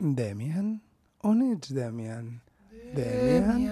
[0.00, 0.80] Demian?
[1.22, 2.40] On ets, Demian?
[2.94, 3.70] Demian?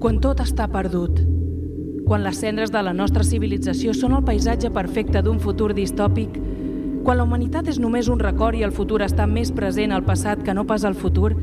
[0.00, 1.20] Quan tot està perdut,
[2.08, 6.40] quan les cendres de la nostra civilització són el paisatge perfecte d'un futur distòpic,
[7.04, 10.40] quan la humanitat és només un record i el futur està més present al passat
[10.44, 11.34] que no pas al futur,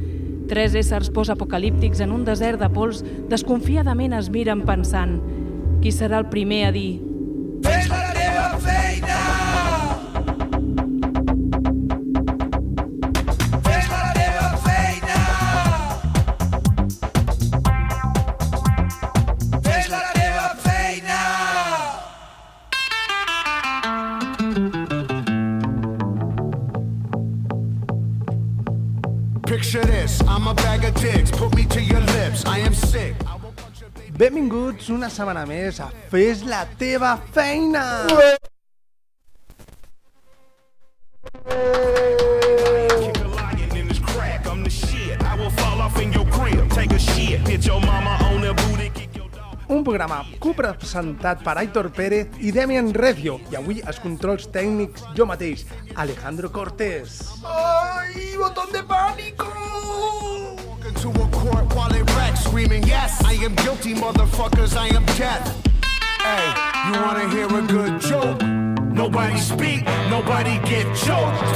[0.52, 5.15] tres éssers postapocalíptics en un desert de pols desconfiadament es miren pensant
[5.79, 7.00] qui serà el primer a dir
[34.81, 37.84] Benvinguts una setmana més a Fes la teva feina!
[49.72, 53.38] Un programa copresentat per Aitor Pérez i Demian Recio.
[53.54, 57.22] I avui els controls tècnics jo mateix, Alejandro Cortés.
[57.45, 59.52] ¡Ay, botón de pánico!
[61.82, 65.46] While it wrecks, screaming, yes, I am guilty, motherfuckers, I am death.
[66.22, 66.46] Hey,
[66.88, 68.42] you wanna hear a good joke?
[68.94, 71.50] Nobody speak, nobody get choked.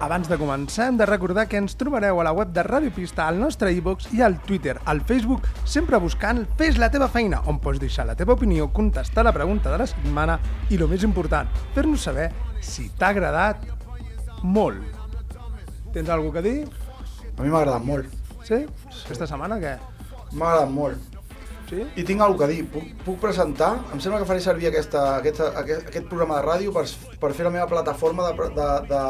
[0.00, 3.24] Abans de començar, hem de recordar que ens trobareu a la web de Ràdio Pista,
[3.26, 7.58] al nostre e-box i al Twitter, al Facebook, sempre buscant Fes la teva feina, on
[7.64, 10.36] pots deixar la teva opinió, contestar la pregunta de la setmana
[10.68, 12.28] i, el més important, fer-nos saber
[12.60, 13.64] si t'ha agradat
[14.42, 14.84] molt.
[15.96, 16.58] Tens alguna que dir?
[17.32, 18.25] A mi m'ha agradat molt.
[18.46, 18.62] Sí?
[19.04, 19.76] Aquesta setmana què?
[20.32, 21.14] M'ha agradat molt.
[21.66, 21.82] Sí?
[21.98, 22.66] I tinc alguna que dir.
[22.70, 23.72] Puc, puc presentar?
[23.94, 26.84] Em sembla que faré servir aquesta, aquesta, aquest, aquest programa de ràdio per,
[27.22, 29.02] per fer la meva plataforma de, de, de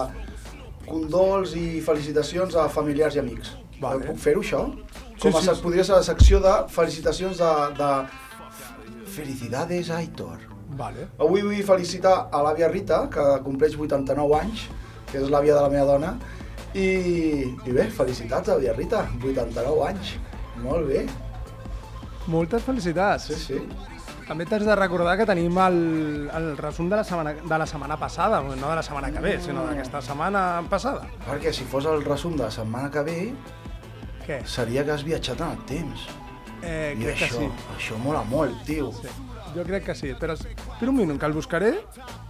[0.86, 3.52] condols i felicitacions a familiars i amics.
[3.82, 4.06] Vale.
[4.08, 4.62] Puc fer-ho, això?
[5.16, 5.64] Sí, Com a sí, sí, sí.
[5.64, 7.52] podria ser la secció de felicitacions de...
[7.76, 7.90] de...
[9.16, 10.40] Felicidades, Aitor.
[10.76, 11.06] Vale.
[11.24, 14.66] Avui vull felicitar a l'àvia Rita, que compleix 89 anys,
[15.08, 16.10] que és l'àvia de la meva dona,
[16.76, 16.86] i,
[17.66, 20.14] i bé, felicitats, àvia Rita, 89 anys.
[20.62, 21.06] Molt bé,
[22.26, 23.28] Moltes felicitats.
[23.30, 23.60] sí, sí.
[24.26, 25.76] També t'has de recordar que tenim el,
[26.34, 29.36] el resum de la, setmana, de la setmana passada, no de la setmana que ve,
[29.40, 31.04] sinó d'aquesta setmana passada.
[31.28, 33.18] Perquè si fos el resum de la setmana que ve,
[34.26, 34.40] Què?
[34.44, 36.08] seria que has viatjat en el temps.
[36.58, 37.70] Eh, I crec que això, sí.
[37.76, 38.90] això mola molt, tio.
[38.98, 39.06] sí.
[39.56, 41.70] Jo crec que sí, però espera un minut, que el buscaré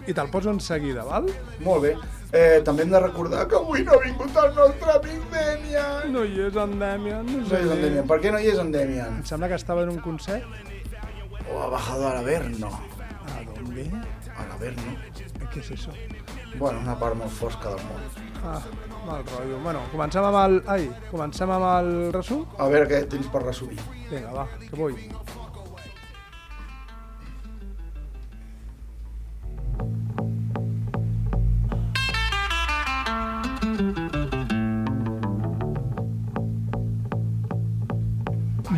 [0.06, 1.26] i te'l poso en seguida, val?
[1.64, 1.94] Molt bé.
[2.32, 6.12] Eh, també hem de recordar que avui no ha vingut el nostre amic Demian.
[6.12, 7.58] No hi és en Demian, no No sé.
[7.58, 8.06] hi és en Demian.
[8.06, 9.16] Per què no hi és en Demian?
[9.18, 10.44] Em sembla que estava en un concert.
[11.52, 12.68] O ha bajado al Averno.
[12.70, 13.90] ¿A dónde?
[14.36, 14.96] Al Averno.
[15.52, 15.90] ¿Qué es eso?
[16.58, 18.02] Bueno, una part molt fosca del món.
[18.44, 18.60] Ah,
[19.06, 19.58] mal rotllo.
[19.62, 20.62] Bueno, comencem amb el...
[20.66, 22.44] Ai, comencem amb el resum?
[22.58, 23.78] A veure què tens per resumir.
[24.10, 24.96] Vinga, va, que vull.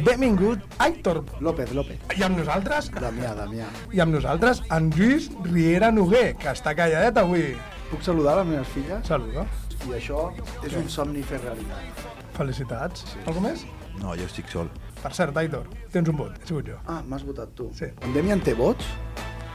[0.09, 1.23] Benvingut, Aitor.
[1.39, 1.99] López, López.
[2.17, 3.67] I amb nosaltres, Damià, Damià.
[3.93, 7.51] i amb nosaltres, en Lluís Riera Noguer, que està calladet avui.
[7.91, 9.03] Puc saludar les meves filles?
[9.05, 9.45] Saluda.
[9.85, 10.31] I això
[10.65, 12.01] és un somni fer realitat.
[12.39, 13.05] Felicitats.
[13.13, 13.21] Sí.
[13.27, 13.67] Algú més?
[13.99, 14.73] No, jo estic sol.
[15.03, 16.81] Per cert, Aitor, tens un vot, he sigut jo.
[16.87, 17.69] Ah, m'has votat tu.
[17.77, 17.93] Sí.
[18.01, 18.89] En Demian té vots?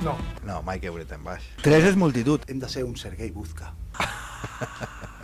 [0.05, 0.13] No.
[0.45, 1.49] No, mai que hauré tan baix.
[1.65, 2.45] Tres és multitud.
[2.45, 3.73] Hem de ser un Sergei Buzka.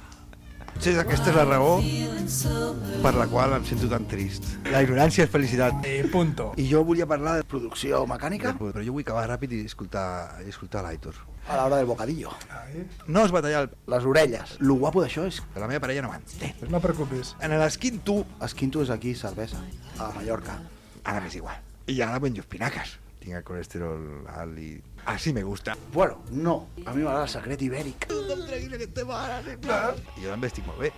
[0.80, 1.72] Potser aquesta és la raó
[3.04, 4.46] per la qual em sento tan trist.
[4.72, 5.82] La ignorància és felicitat.
[5.84, 6.54] I punto.
[6.56, 10.54] I jo volia parlar de producció mecànica Però jo vull acabar ràpid i escoltar, i
[10.54, 11.18] escoltar l'Aitor.
[11.50, 12.32] a l'hora del bocadillo.
[12.48, 13.70] Ai, No es va tallar el...
[13.92, 14.56] Les orelles.
[14.64, 16.56] Lo guapo d'això és La meva parella no m'entén.
[16.70, 17.36] no et preocupis.
[17.42, 19.60] En l'esquin tu, Esquinto és aquí, cervesa,
[20.00, 20.62] a Mallorca.
[21.04, 21.60] ara m'és igual.
[21.88, 22.96] I ara menjo espinaques.
[23.22, 24.82] El colesterol alt i...
[25.06, 25.76] Así me gusta.
[25.94, 26.70] Bueno, no.
[26.86, 28.08] A mi m'agrada el secret ibèric.
[28.10, 30.92] I jo també estic molt bé.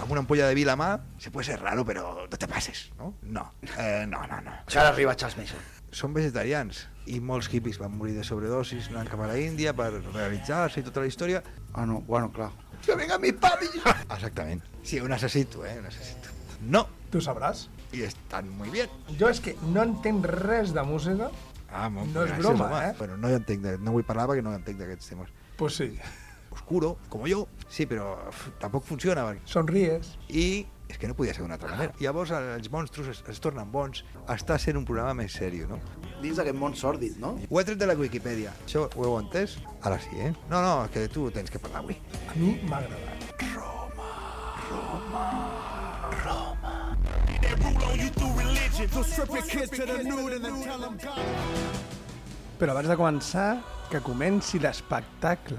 [0.00, 2.48] Amb una ampolla de vi a la mà, se puede ser raro, però no te
[2.48, 3.14] passes, no?
[3.22, 4.54] No, eh, no, no, no.
[4.72, 5.60] Ara arriba Charles Mason.
[5.92, 9.90] Són vegetarians i molts hippies van morir de sobredosis anant cap a la Índia per
[9.98, 11.42] realitzar-se i tota la història.
[11.74, 12.50] Ah, no, bueno, clar.
[12.84, 13.76] Que venga mis papis!
[14.16, 14.62] Exactament.
[14.82, 16.32] Sí, ho necessito, eh, ho necessito.
[16.62, 17.68] No, Tu sabràs.
[17.92, 18.88] i estan muy bien.
[19.18, 21.26] Jo és que no entenc res de música,
[21.72, 22.88] Ah, molt No és gràcies, broma, home.
[22.88, 22.94] eh?
[22.98, 25.28] Bueno, no hi entenc, de, no vull parlar perquè no entenc d'aquests temes.
[25.56, 25.98] pues sí.
[26.50, 29.24] Oscuro, como yo, sí, però uf, tampoc funciona.
[29.24, 30.16] perquè- Sonríes.
[30.28, 31.92] I És que no podia ser d'una altra manera.
[32.00, 35.78] Llavors els monstros es, es tornen bons, està sent un programa més sèrio, no?
[36.20, 37.38] Dins d'aquest món sòrdid, no?
[37.48, 38.50] Ho he tret de la Wikipedia.
[38.66, 39.54] Això ho heu entès?
[39.82, 40.32] Ara sí, eh?
[40.50, 41.96] No, no, és que tu tens que parlar avui.
[42.28, 43.30] A mi m'ha agradat.
[48.92, 51.18] So strip your kid to the nude and then tell them God.
[52.58, 55.56] Però abans de començar, que comenci l'espectacle.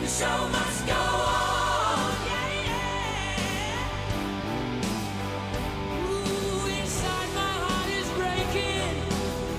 [0.00, 2.12] The show must go on.
[2.28, 2.92] Yeah, yeah.
[6.08, 8.96] Ooh, inside my heart is breaking.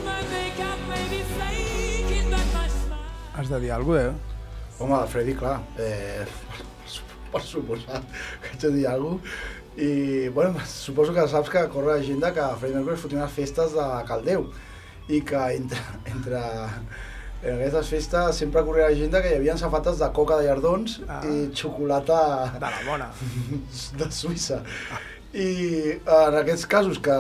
[0.06, 3.10] My makeup may be flaking, but my smile.
[3.36, 4.14] Has de dir alguna cosa, eh?
[4.80, 6.26] Home, de Freddy, clar, eh,
[7.36, 8.02] per suposar
[8.42, 9.54] que haig de dir alguna cosa.
[9.76, 13.88] I, bueno, suposo que saps que corre l'agenda que Freddy Mercury fotia unes festes de
[14.08, 14.46] Caldeu
[15.12, 15.82] i que entre,
[16.14, 16.40] entre
[17.44, 21.20] en aquestes festes sempre corria l'agenda que hi havia safates de coca de llardons Ah.
[21.28, 22.22] i xocolata
[22.56, 23.10] De la bona.
[24.00, 24.62] de Suïssa.
[25.36, 27.12] I en aquests casos que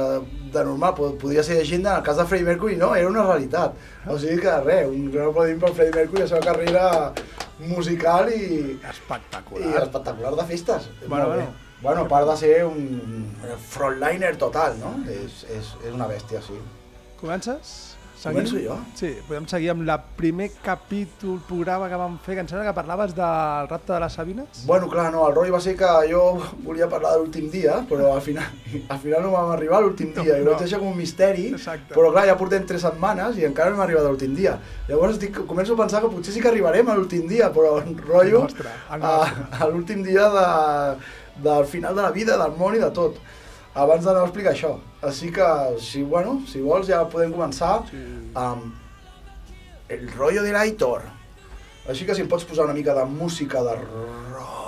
[0.56, 3.26] de normal pod- podria ser llegenda, en el cas de Freddie Mercury no, era una
[3.28, 3.76] realitat.
[4.08, 6.86] O sigui que res, un gran aplaudiment per Freddie Mercury i la seva carrera
[7.60, 9.68] musical i, Espectacular.
[9.70, 10.90] i espectacular de festes.
[11.08, 11.54] Bueno, bueno.
[11.82, 13.36] Bueno, a part de ser un
[13.70, 14.96] frontliner total, no?
[15.12, 16.56] És, és, és una bèstia, sí.
[17.20, 17.95] Comences?
[18.34, 18.76] Començo jo?
[18.98, 22.74] Sí, podem seguir amb el primer capítol, programa que vam fer, que em sembla que
[22.74, 24.64] parlaves del rapte de les Sabines.
[24.66, 26.24] Bueno, clar, no, el rotllo va ser que jo
[26.66, 28.48] volia parlar de l'últim dia, però al final,
[28.90, 30.52] al final no vam arribar a l'últim dia, i ho No.
[30.56, 31.94] vaig deixar com un misteri, Exacte.
[31.94, 34.58] però clar, ja portem tres setmanes i encara no hem arribat a l'últim dia.
[34.90, 37.96] Llavors estic, començo a pensar que potser sí que arribarem a l'últim dia, però el
[37.98, 39.48] rotllo El nostre, el a, nostre.
[39.60, 40.46] a l'últim dia de,
[41.50, 43.18] del final de la vida, del món i de tot.
[43.76, 44.74] Abans d'anar a explicar això.
[45.04, 45.46] Així que,
[45.84, 48.02] si, bueno, si vols ja podem començar Sí.
[48.34, 48.74] amb
[49.90, 51.04] el rollo de l'Aitor.
[51.90, 54.65] Així que si em pots posar una mica de música de Roma.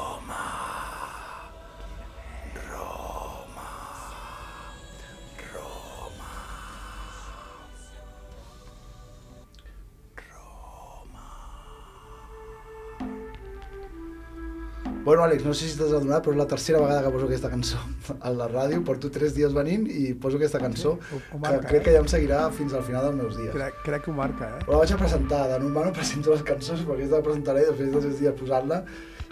[15.07, 17.47] Bueno, Àlex, no sé si t'has adonat, però és la tercera vegada que poso aquesta
[17.51, 17.77] cançó
[18.19, 18.81] a la ràdio.
[18.83, 21.83] Porto tres dies venint i poso aquesta cançó, Ho- ho que marca, crec eh?
[21.85, 23.53] que ja em seguirà fins al final dels meus dies.
[23.55, 24.65] Crec, crec que ho marca, eh?
[24.65, 27.63] Però la vaig a presentar, de normal no presento les cançons perquè aquesta la presentaré
[27.69, 28.81] després de tres dies posant-la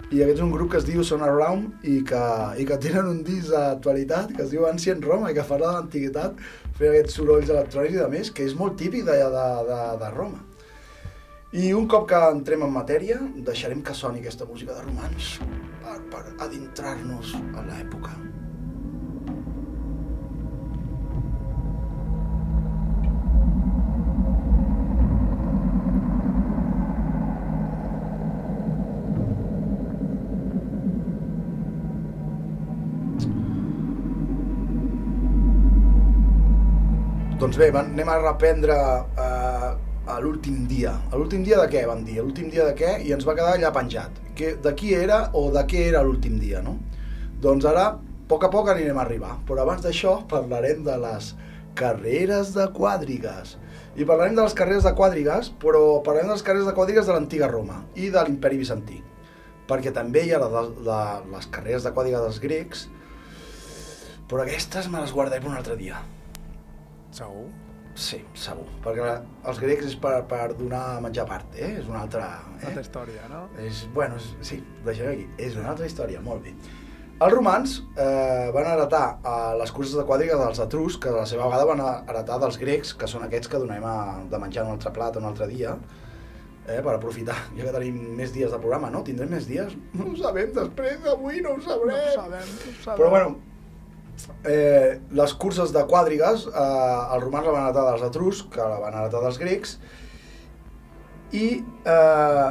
[0.06, 2.24] i aquest és un grup que es diu Son Around i que,
[2.62, 5.80] i que tenen un disc d'actualitat que es diu Ancient Roma i que parla de
[5.80, 6.40] l'antiguitat
[6.78, 10.10] fent aquests sorolls electrònics i de més que és molt típic d'allà de, de, de
[10.16, 10.40] Roma
[11.58, 13.18] i un cop que entrem en matèria
[13.50, 15.32] deixarem que soni aquesta música de romans
[15.86, 18.14] per, per adentrar-nos a l'època
[37.36, 38.74] Doncs bé, anem a reprendre
[39.22, 40.94] eh, a l'últim dia.
[41.10, 42.20] A l'últim dia de què van dir?
[42.20, 42.92] A l'últim dia de què?
[43.02, 44.22] I ens va quedar allà penjat.
[44.38, 46.76] Que, de qui era o de què era l'últim dia, no?
[47.42, 49.34] Doncs ara, a poc a poc anirem a arribar.
[49.48, 51.32] Però abans d'això parlarem de les
[51.76, 53.56] carreres de quadrigues.
[53.96, 57.16] I parlarem de les carreres de quadrigues, però parlarem de les carreres de quadrigues de
[57.16, 59.02] l'antiga Roma i de l'imperi bizantí.
[59.66, 61.00] Perquè també hi ha la, de, la,
[61.32, 62.86] les carreres de quadrigues dels grecs,
[64.30, 66.02] però aquestes me les guardaré per un altre dia.
[67.14, 67.48] Segur.
[67.96, 69.04] Sí, segur, perquè
[69.48, 71.78] els grecs és per, per donar menjar a part, eh?
[71.80, 72.26] És una altra...
[72.52, 72.84] Una altra Eh?
[72.84, 73.46] història, no?
[73.64, 75.24] És, bueno, és, sí, deixem aquí.
[75.40, 76.52] És una altra història, molt bé.
[77.16, 81.24] Els romans eh, van heretar eh, les curses de quadriga dels etruscs, que a la
[81.30, 81.80] seva vegada van
[82.12, 83.96] heretar dels grecs, que són aquests que donem a,
[84.28, 85.72] de menjar en un altre plat un altre dia,
[86.68, 89.00] eh, per aprofitar, ja que tenim més dies de programa, no?
[89.08, 89.72] Tindrem més dies?
[89.96, 91.96] No ho sabem, després d'avui no ho No sabrem.
[91.96, 93.00] ho sabem, no ho sabem.
[93.00, 93.38] Però bueno,
[94.44, 98.78] eh, les curses de quadrigues, eh, els romans la van heretar dels etruscs, que la
[98.82, 99.76] van heretar dels grecs,
[101.34, 102.50] i eh,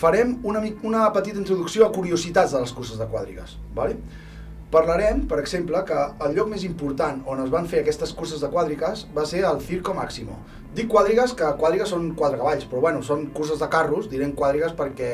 [0.00, 3.56] farem una, una petita introducció a curiositats de les curses de quadrigues.
[3.74, 3.98] Vale?
[4.74, 8.50] Parlarem, per exemple, que el lloc més important on es van fer aquestes curses de
[8.50, 10.40] quadrigues va ser el Circo Máximo.
[10.74, 14.74] Dic quadrigues, que quadrigues són quatre cavalls, però bueno, són curses de carros, direm quadrigues
[14.74, 15.12] perquè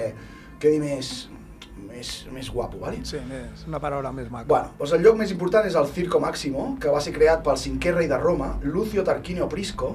[0.62, 1.28] quedi més,
[1.76, 3.02] més, més guapo, vale?
[3.06, 4.48] Sí, és una paraula més maca.
[4.48, 7.58] Bueno, doncs el lloc més important és el Circo Máximo, que va ser creat pel
[7.60, 9.94] cinquè rei de Roma, Lucio Tarquinio Prisco,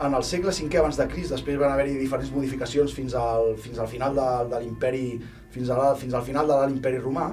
[0.00, 1.32] en el segle V abans de Crist.
[1.32, 5.06] Després van haver-hi diferents modificacions fins al, fins al final de, de l'imperi,
[5.50, 7.30] fins, a la, fins al final de l'imperi romà.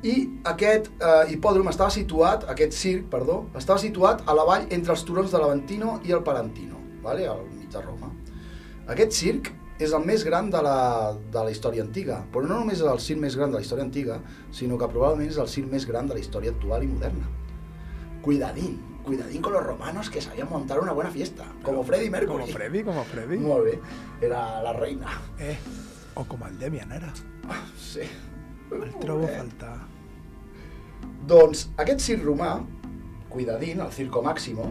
[0.00, 0.14] I
[0.48, 5.04] aquest eh, hipòdrom estava situat, aquest circ, perdó, estava situat a la vall entre els
[5.04, 7.26] turons de l'Aventino i el Palantino, vale?
[7.28, 8.08] al mig de Roma.
[8.90, 10.78] Aquest circ és el més gran de la,
[11.32, 13.86] de la història antiga, però no només és el circ més gran de la història
[13.86, 14.18] antiga,
[14.52, 17.30] sinó que probablement és el circ més gran de la història actual i moderna.
[18.20, 22.44] Cuidadín, cuidadín con los romanos que sabían montar una buena fiesta, como Freddie Mercury.
[22.44, 23.38] Com Freddy, com Freddy.
[23.40, 23.78] Molt bé,
[24.20, 25.16] era la reina.
[25.38, 25.56] Eh,
[26.14, 27.14] o com el Demian, ara.
[27.80, 28.04] Sí.
[28.70, 29.78] El trobo a faltar.
[31.26, 32.58] Doncs aquest circ romà,
[33.32, 34.68] Cuidadín, el Circo Máximo,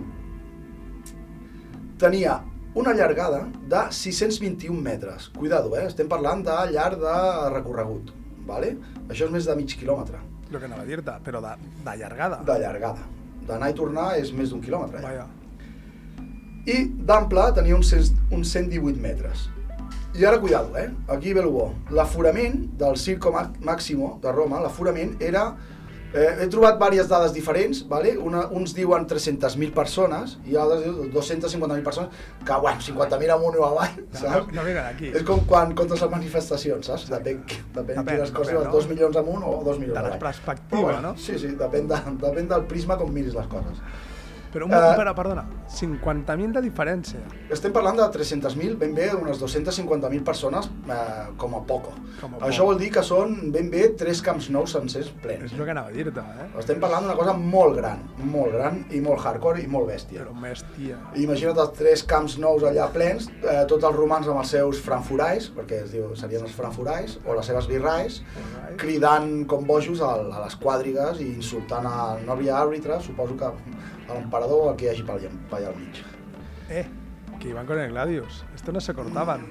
[1.98, 2.38] tenia
[2.76, 5.30] una llargada de 621 metres.
[5.38, 5.86] Cuidado, eh?
[5.88, 7.16] Estem parlant de llarg de
[7.54, 8.12] recorregut,
[8.48, 8.76] vale?
[9.10, 10.20] Això és més de mig quilòmetre
[10.52, 12.40] Lo que anava a dir-te, però de, de llargada.
[12.46, 13.04] de llargada.
[13.48, 15.02] D'anar i tornar és més d'un quilòmetre.
[15.02, 15.28] Vaja.
[16.70, 19.48] I d'ample tenia uns, 100 uns 118 metres.
[20.18, 20.90] I ara, cuidado, eh?
[21.08, 21.68] Aquí ve el bo.
[21.94, 25.56] L'aforament del Circo Ma- Máximo de Roma, l'aforament era...
[26.12, 28.16] Eh, he trobat diverses dades diferents, vale?
[28.18, 32.10] Una, uns diuen 300.000 persones i altres diuen 250.000 persones,
[32.46, 34.54] que, bueno, 50.000 amunt o avall, No, saps?
[34.58, 35.12] no venen aquí.
[35.13, 37.10] És com quan comptes les manifestacions, saps?
[37.13, 38.72] Depèn, depèn, Depèn, quines coses, depèn, no?
[38.80, 40.20] 2 milions amunt o 2 milions De la avall.
[40.25, 41.16] perspectiva, bueno, no?
[41.18, 43.78] Sí, sí, depèn, de, depèn del prisma com miris les coses.
[44.53, 47.20] Però, un, Eh, uh, però perdona, 50.000 de diferència.
[47.53, 51.94] Estem parlant de 300.000, ben bé, unes 250.000 persones eh, com a poco.
[52.22, 52.72] Com a Això poc.
[52.72, 55.53] vol dir que són ben bé tres camps nous sencers És plens.
[55.53, 56.48] el que anava a dir-te, eh?
[56.60, 58.01] Estem parlant d'una cosa molt gran,
[58.32, 60.24] molt gran i molt hardcore i molt bèstia.
[60.25, 60.98] Però més tia.
[61.15, 65.51] Imagina't els tres camps nous allà plens, eh, tots els romans amb els seus franforais,
[65.56, 68.22] perquè es diu, serien els franforais, o les seves birrais,
[68.77, 72.18] cridant com bojos a, a les quadrigues i insultant a...
[72.25, 73.50] No havia àrbitre, suposo que
[74.13, 76.01] l'emperador el que hi hagi per allà, al mig.
[76.70, 76.86] Eh,
[77.39, 78.46] que iban con el Gladius.
[78.56, 79.46] Esto no se cortaban.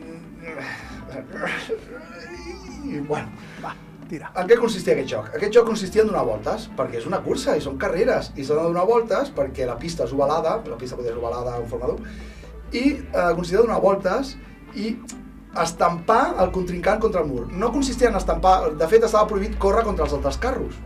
[2.84, 3.28] I, bueno,
[3.64, 3.74] Va,
[4.08, 4.30] tira.
[4.38, 5.30] En què consistia aquest joc?
[5.36, 8.60] Aquest joc consistia en donar voltes, perquè és una cursa i són carreres, i s'han
[8.60, 11.90] de donar voltes perquè la pista és ovalada, la pista podria ser ovalada en forma
[11.90, 11.98] d'U,
[12.72, 14.36] i eh, consistia en donar voltes
[14.76, 14.94] i
[15.58, 17.48] estampar el contrincant contra el mur.
[17.52, 20.78] No consistia en estampar, de fet estava prohibit córrer contra els altres carros.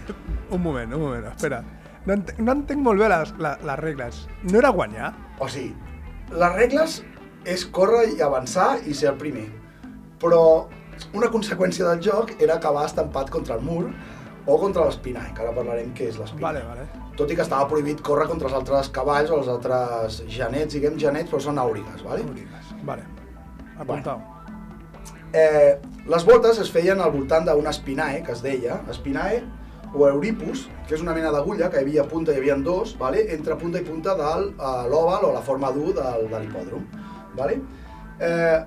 [0.54, 1.60] Un moment, un moment, espera.
[2.06, 4.20] No entenc, no entenc molt bé les, les, les regles.
[4.48, 5.12] No era guanyar?
[5.40, 5.74] O sigui,
[6.32, 7.00] les regles
[7.48, 9.48] és córrer i avançar i ser el primer.
[10.20, 10.42] Però
[11.16, 13.84] una conseqüència del joc era acabar estampat contra el mur
[14.46, 16.60] o contra l'espinall, que ara parlarem què és l'espinall.
[16.62, 17.06] Vale, vale.
[17.20, 20.96] tot i que estava prohibit córrer contra els altres cavalls o els altres genets, diguem
[20.98, 22.24] genets, però són àurigues, ¿vale?
[22.24, 22.70] Aurigues.
[22.88, 23.04] Vale.
[23.76, 24.22] Apuntau.
[25.36, 25.76] Eh,
[26.10, 29.42] les voltes es feien al voltant d'un espinae, que es deia, espinae
[29.94, 33.24] o euripus, que és una mena d'agulla que hi havia punta, hi havia dos, ¿vale?
[33.34, 34.30] entre punta i punta de
[34.90, 36.86] l'òval o la forma d'U de l'hipòdrom.
[37.34, 37.60] ¿vale?
[38.20, 38.58] Eh,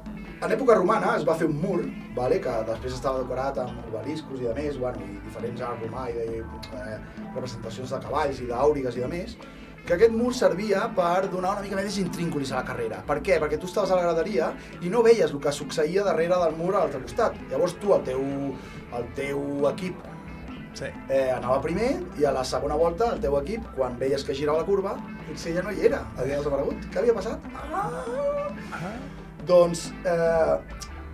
[0.44, 1.80] en època romana es va fer un mur,
[2.16, 2.42] ¿vale?
[2.44, 6.16] que després estava decorat amb obeliscos i de més, bueno, i diferents art romà i
[6.18, 6.96] de, eh,
[7.36, 9.38] representacions de cavalls i d'àurigues i de més,
[9.84, 13.02] que aquest mur servia per donar una mica més d'intrínculis a la carrera.
[13.08, 13.36] Per què?
[13.40, 16.72] Perquè tu estaves a la graderia i no veies el que succeïa darrere del mur
[16.72, 17.36] a l'altre costat.
[17.52, 18.24] Llavors tu, el teu,
[18.96, 20.00] el teu equip
[20.74, 20.86] Sí.
[21.10, 24.60] eh, anava primer i a la segona volta el teu equip, quan veies que girava
[24.64, 24.96] la curva,
[25.28, 26.88] potser ja no hi era, havia desaparegut.
[26.92, 27.40] Què havia passat?
[27.54, 27.90] Ah!
[29.46, 30.58] Doncs eh,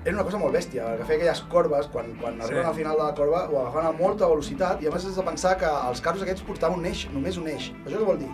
[0.05, 2.45] era una cosa molt bèstia, perquè feia aquelles corbes, quan, quan Sí.
[2.47, 5.15] arriben al final de la corba, ho agafaven a molta velocitat i a més has
[5.17, 7.71] de pensar que els carros aquests portaven un eix, només un eix.
[7.85, 8.29] Això què vol dir?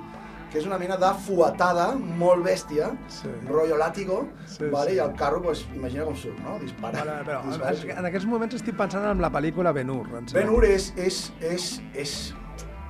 [0.51, 3.27] Que és una mena de fuetada molt bèstia, Sí.
[3.49, 4.91] rotllo látigo, Sí, vale?
[4.91, 4.95] sí.
[4.97, 6.57] i el carro, pues, imagina com surt, no?
[6.59, 7.03] Dispara.
[7.03, 10.05] Vale, però dispara, en, en aquests moments estic pensant en la pel·lícula Ben Hur.
[10.07, 10.39] em sembla.
[10.39, 12.33] Ben Hur és, és, és, és,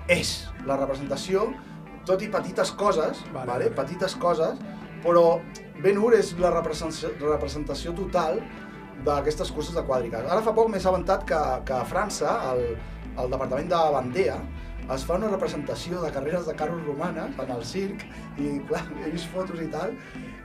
[0.08, 0.34] és
[0.66, 1.48] la representació,
[2.06, 4.60] tot i petites coses, Vale, vale, petites coses,
[5.04, 5.40] però
[5.82, 8.42] Ben Hur és la representació, representació total
[9.04, 10.24] d'aquestes curses de quàdriques.
[10.30, 12.62] Ara fa poc m'he assabentat que, que a França, al,
[13.18, 14.38] al departament de Bandea,
[14.94, 18.06] es fa una representació de carreres de carros romanes en el circ
[18.38, 19.96] i clar, he vist fotos i tal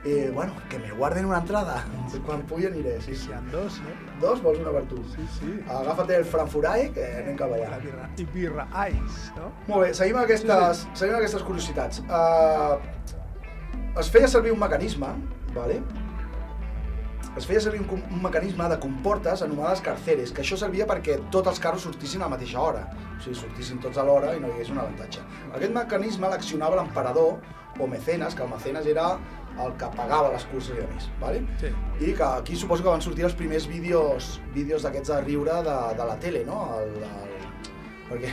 [0.03, 1.83] i bueno, que me guarden una entrada
[2.25, 3.29] quan pugui aniré, sí, sí.
[3.51, 3.95] Dos, eh?
[4.21, 4.97] Dos vols una per tu?
[5.13, 5.51] Sí, sí.
[5.69, 7.69] Agafa't el Frankfurae, que anem cap allà.
[7.75, 9.51] La birra, I birra ice, no?
[9.67, 12.01] Molt bé, seguim aquestes, seguim amb aquestes curiositats.
[12.09, 12.79] Uh,
[14.01, 15.13] es feia servir un mecanisme,
[15.53, 15.81] vale?
[17.37, 21.47] Es feia servir un, un mecanisme de comportes anomenades carceres, que això servia perquè tots
[21.51, 24.49] els carros sortissin a la mateixa hora, o sigui, sortissin tots a l'hora i no
[24.49, 25.23] hi hagués un avantatge.
[25.53, 27.39] Aquest mecanisme l'accionava l'emperador
[27.79, 29.13] o mecenes, que el mecenes era
[29.61, 31.41] el que pagava les curses i a més, vale?
[31.59, 31.71] Sí.
[31.99, 35.77] i que aquí suposo que van sortir els primers vídeos vídeos d'aquests de riure de,
[35.97, 36.63] de la tele, no?
[36.79, 37.35] El, el,
[38.09, 38.31] perquè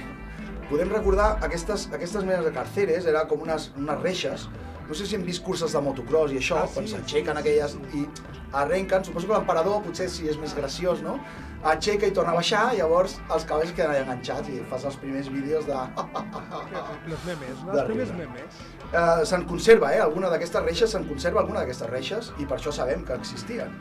[0.69, 4.49] podem recordar aquestes, aquestes menes de carceres, era com unes, unes reixes
[4.89, 7.37] no sé si hem vist curses de motocross i això, Ah, ah, quan sí, s'aixequen
[7.37, 8.07] aquelles i
[8.53, 11.19] arrenquen, suposo que l'emperador potser si és més graciós, no?
[11.69, 15.29] Aixeca i torna a baixar, llavors els cavalls queden allà enganxats i fas els primers
[15.29, 15.75] vídeos de...
[17.09, 17.73] Los memes, no?
[17.73, 18.61] Els primers memes.
[18.89, 19.99] Uh, se'n conserva, eh?
[20.01, 23.75] Alguna d'aquestes reixes, se'n conserva alguna d'aquestes reixes i per això sabem que existien.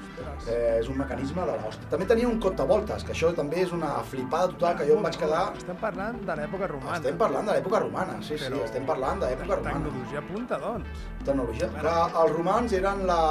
[0.52, 1.88] Eh, és un mecanisme de l'hòstia.
[1.94, 5.08] També tenia un compte voltes, que això també és una flipada total, que jo em
[5.08, 5.46] vaig quedar...
[5.56, 6.98] Estem parlant de l'època romana.
[7.00, 9.80] Estem parlant de l'època romana, sí, sí, Però- estem parlant d'època romana.
[9.88, 11.08] Tecnologia punta, doncs.
[11.24, 11.72] Tecnologia.
[11.80, 11.96] Clar,
[12.26, 13.22] els romans eren la...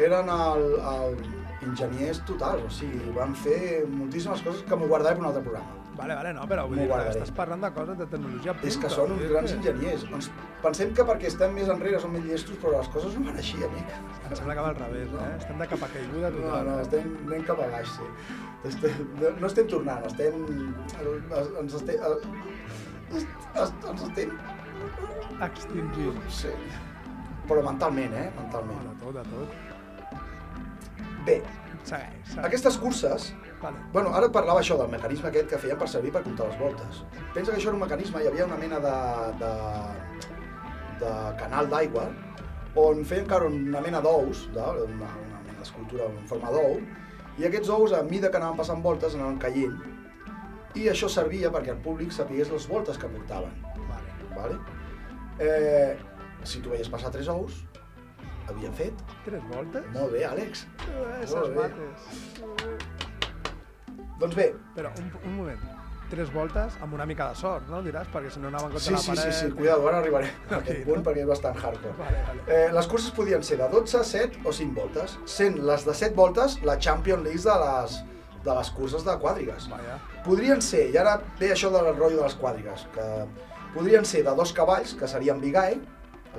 [0.00, 1.20] eren el, el
[1.68, 5.81] enginyers totals, o sigui, van fer moltíssimes coses que m'ho guardaré per un altre programa.
[5.96, 8.68] Vale, vale, no, però vull dir, estàs parlant de coses de tecnologia punta.
[8.70, 10.06] És que són uns grans enginyers.
[10.08, 10.30] Doncs
[10.62, 13.58] pensem que perquè estem més enrere som més llestos, però les coses no van així,
[13.66, 13.92] amic.
[14.22, 15.28] Em sembla que va al revés, eh?
[15.36, 16.70] Estem de capa caiguda No, total.
[16.70, 18.08] no, estem anem cap a baix, sí.
[18.72, 20.32] Estem, no, no estem tornant, estem...
[21.60, 22.06] Ens estem...
[23.12, 23.26] Ens,
[23.92, 24.32] ens estem...
[25.48, 26.24] Extingint.
[26.32, 26.54] Sí.
[27.50, 28.28] Però mentalment, eh?
[28.38, 28.80] Mentalment.
[28.88, 29.48] De tot, de tot.
[31.26, 31.36] Bé,
[31.82, 32.44] Segueix, segueix.
[32.46, 33.78] aquestes curses Vale.
[33.92, 36.56] Bueno, ara et parlava això del mecanisme aquest que feien per servir per comptar les
[36.58, 37.04] voltes.
[37.30, 38.94] Pensa que això era un mecanisme, hi havia una mena de,
[39.38, 39.50] de,
[41.04, 42.08] de canal d'aigua
[42.82, 46.78] on feien caure una mena d'ous, una, una mena d'escultura en forma d'ou,
[47.38, 49.76] i aquests ous, a mida que anaven passant voltes, anaven caient,
[50.76, 53.52] i això servia perquè el públic sapigués les voltes que portaven.
[53.90, 54.16] Vale.
[54.32, 54.58] Vale?
[55.38, 55.98] Eh,
[56.48, 57.60] si tu veies passar tres ous,
[58.48, 58.94] havien fet.
[59.24, 59.84] Tres voltes?
[59.94, 60.66] Molt bé, Àlex.
[60.88, 61.60] Eh, Esas Molt bé.
[61.62, 63.12] mates.
[64.20, 65.62] Doncs bé, Però, un, un moment.
[66.12, 67.78] Tres voltes amb una mica de sort, no?
[67.82, 69.32] Diràs, perquè si no anaven contra Sí, la sí, paret...
[69.32, 71.04] sí, sí, cuidado, ara arribaré a Ok, aquest punt no?
[71.06, 71.94] perquè és bastant hardcore.
[71.98, 72.42] Vale, vale.
[72.52, 76.14] Eh, les curses podien ser de 12, 7 o 5 voltes, sent les de 7
[76.18, 77.96] voltes la Champion League de les,
[78.44, 79.70] de les curses de quadrigues.
[79.72, 79.96] Vaja.
[80.26, 83.08] Podrien ser, i ara ve això del rotllo de les quadrigues, que
[83.74, 85.80] podrien ser de dos cavalls, que serien bigae,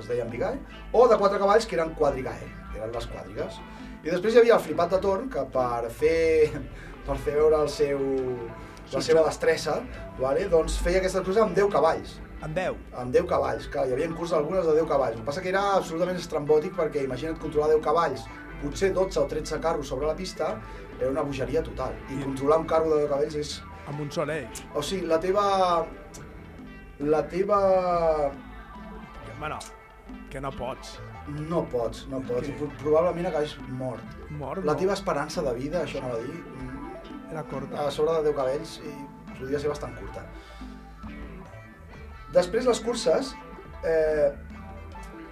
[0.02, 0.58] es deien bigae,
[0.92, 3.60] o de quatre cavalls, que eren quadrigae, que eren les quadrigues.
[4.04, 6.50] I després hi havia el flipat de torn, que per fer,
[7.06, 8.04] per fer veure el seu,
[8.92, 9.80] la seva destressa,
[10.20, 10.48] vale?
[10.52, 12.74] doncs feia aquestes curses amb 10 cavalls En 10.
[13.00, 15.14] amb 10 cavalls, clar, hi havia curses algunes de 10 cavalls.
[15.16, 18.26] El que passa que era absolutament estrambòtic perquè imagina't controlar 10 cavalls,
[18.60, 20.50] potser 12 o 13 carros sobre la pista,
[20.98, 21.96] era una bogeria total.
[22.12, 23.54] I controlar un carro de 10 cavalls és...
[23.88, 24.60] Amb un sol eix.
[24.74, 25.46] O sigui, la teva...
[27.00, 27.58] La teva...
[29.38, 29.58] Bueno,
[30.30, 30.98] que no pots.
[31.28, 32.48] No pots, no pots.
[32.58, 34.02] Pro- Probablement acabis mort.
[34.30, 34.78] Mort, La no.
[34.78, 37.86] teva esperança de vida, això anava a dir, mm, Era corta.
[37.86, 40.24] a sobre de 10 cabells i podria ser bastant curta.
[42.34, 43.34] Després les curses,
[43.86, 44.32] eh,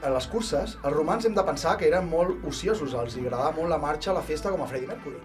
[0.02, 3.68] en les curses, els romans hem de pensar que eren molt ociosos, els agradava molt
[3.70, 5.18] la marxa, la festa, com a Freddie Mercury.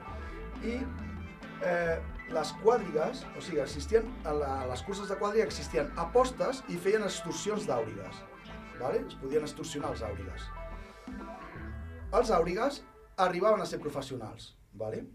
[0.64, 0.78] I
[1.64, 2.00] eh,
[2.34, 6.78] les quadrigues, o sigui, existien, a, la, a les curses de quadriga existien apostes i
[6.78, 8.24] feien extorsions d'àurigues.
[8.80, 9.04] Vale?
[9.08, 10.48] Es podien extorsionar els àurigues.
[12.18, 12.82] Els àurigues
[13.18, 14.54] arribaven a ser professionals.
[14.74, 15.06] Vale?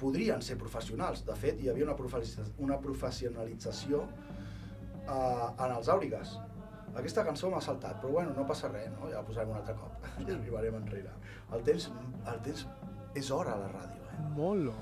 [0.00, 1.22] podrien ser professionals.
[1.24, 6.34] De fet, hi havia una, professi- una professionalització eh, en els àurigues.
[6.96, 9.08] Aquesta cançó m'ha saltat, però bueno, no passa res, no?
[9.10, 10.04] Ja la posarem un altre cop.
[10.24, 11.12] I arribarem enrere.
[11.52, 11.88] El temps,
[12.32, 12.66] el temps
[13.16, 14.18] és hora a la ràdio, eh?
[14.36, 14.74] Molo.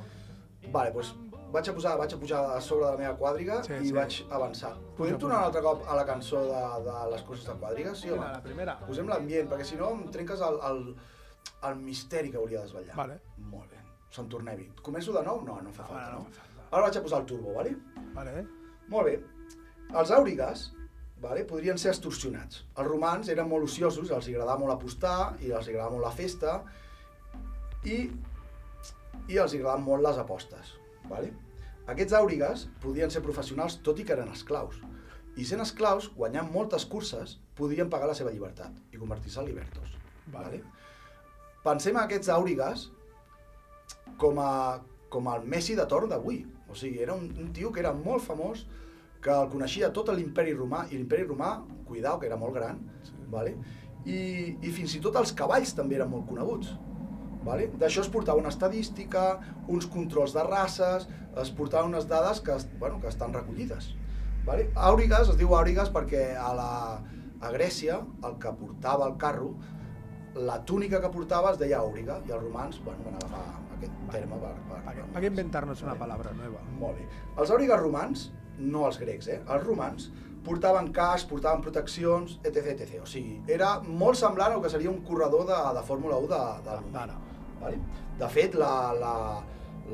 [0.73, 1.13] Vale, doncs
[1.55, 3.95] vaig a posar, vaig a pujar a sobre de la meva quadriga Sí, i sí.
[3.97, 4.73] vaig avançar.
[4.99, 5.21] Podem puja.
[5.25, 7.99] tornar un altre cop a la cançó de, de les curses de quadrigues?
[8.03, 8.23] Sí o no?
[8.27, 8.77] la primera?
[8.87, 10.83] Posem l'ambient, perquè si no em trenques el, el,
[11.71, 12.97] el misteri que hauria de desvetllar.
[12.99, 13.21] Vale.
[13.55, 13.81] Molt bé.
[14.15, 14.69] Sant Tornevi.
[14.83, 15.41] Començo de nou?
[15.47, 16.67] No, no fa falta, no, no?
[16.71, 17.73] Ara vaig a posar el turbo, vale?
[18.15, 18.45] Vale.
[18.93, 19.17] Molt bé.
[19.95, 20.69] Els àurigues
[21.25, 22.65] vale, podrien ser extorsionats.
[22.77, 26.59] Els romans eren molt ociosos, els agradava molt apostar i els agradava molt la festa
[27.89, 27.97] i,
[29.31, 30.75] i els agradaven molt les apostes.
[31.09, 31.31] Vale?
[31.93, 34.79] Aquests àurigues podien ser professionals tot i que eren esclaus.
[35.37, 39.97] I sent esclaus, guanyant moltes curses, podien pagar la seva llibertat i convertir-se en libertos.
[40.33, 40.63] Vale.
[41.65, 42.87] Pensem en aquests àurigues
[44.21, 44.81] com, a,
[45.13, 46.45] com el Messi de torn d'avui.
[46.71, 48.65] O sigui, era un, un tio que era molt famós,
[49.25, 51.55] que el coneixia tot l'imperi romà, i l'imperi romà,
[51.89, 53.17] cuidao, que era molt gran, sí.
[53.33, 53.55] vale?
[54.05, 54.19] I,
[54.61, 56.75] i fins i tot els cavalls també eren molt coneguts.
[57.45, 57.69] Vale?
[57.81, 59.25] D'això es portava una estadística,
[59.69, 61.09] uns controls de races,
[61.41, 63.93] es portaven unes dades que, bueno, que estan recollides.
[64.47, 64.71] Vale?
[64.77, 66.71] Àurigues, es diu àurigues perquè a, la,
[67.41, 69.55] a Grècia el que portava el carro,
[70.35, 73.45] la túnica que portava es deia àuriga i els romans bueno, van agafar
[73.77, 74.53] aquest terme per...
[74.71, 76.63] per, ¿Para, para qué inventarnos una palabra nueva?
[76.81, 77.07] Molt bé.
[77.39, 78.29] Els àurigues romans,
[78.59, 79.41] no els grecs, eh?
[79.45, 80.09] Els romans
[80.45, 82.99] portaven casc, portaven proteccions, etc, etc.
[83.05, 86.43] O sigui, era molt semblant al que seria un corredor de, de Fórmula 1 de,
[86.67, 87.15] del moment.
[87.61, 87.79] Vale?
[88.19, 89.15] De fet, la, la,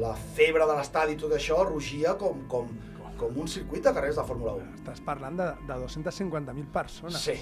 [0.01, 2.68] la febre de l'estadi i tot això rugia com, com,
[3.20, 4.75] com un circuit de carrers de Fórmula 1.
[4.83, 7.20] Estàs parlant de, de 250.000 persones.
[7.20, 7.37] Sí.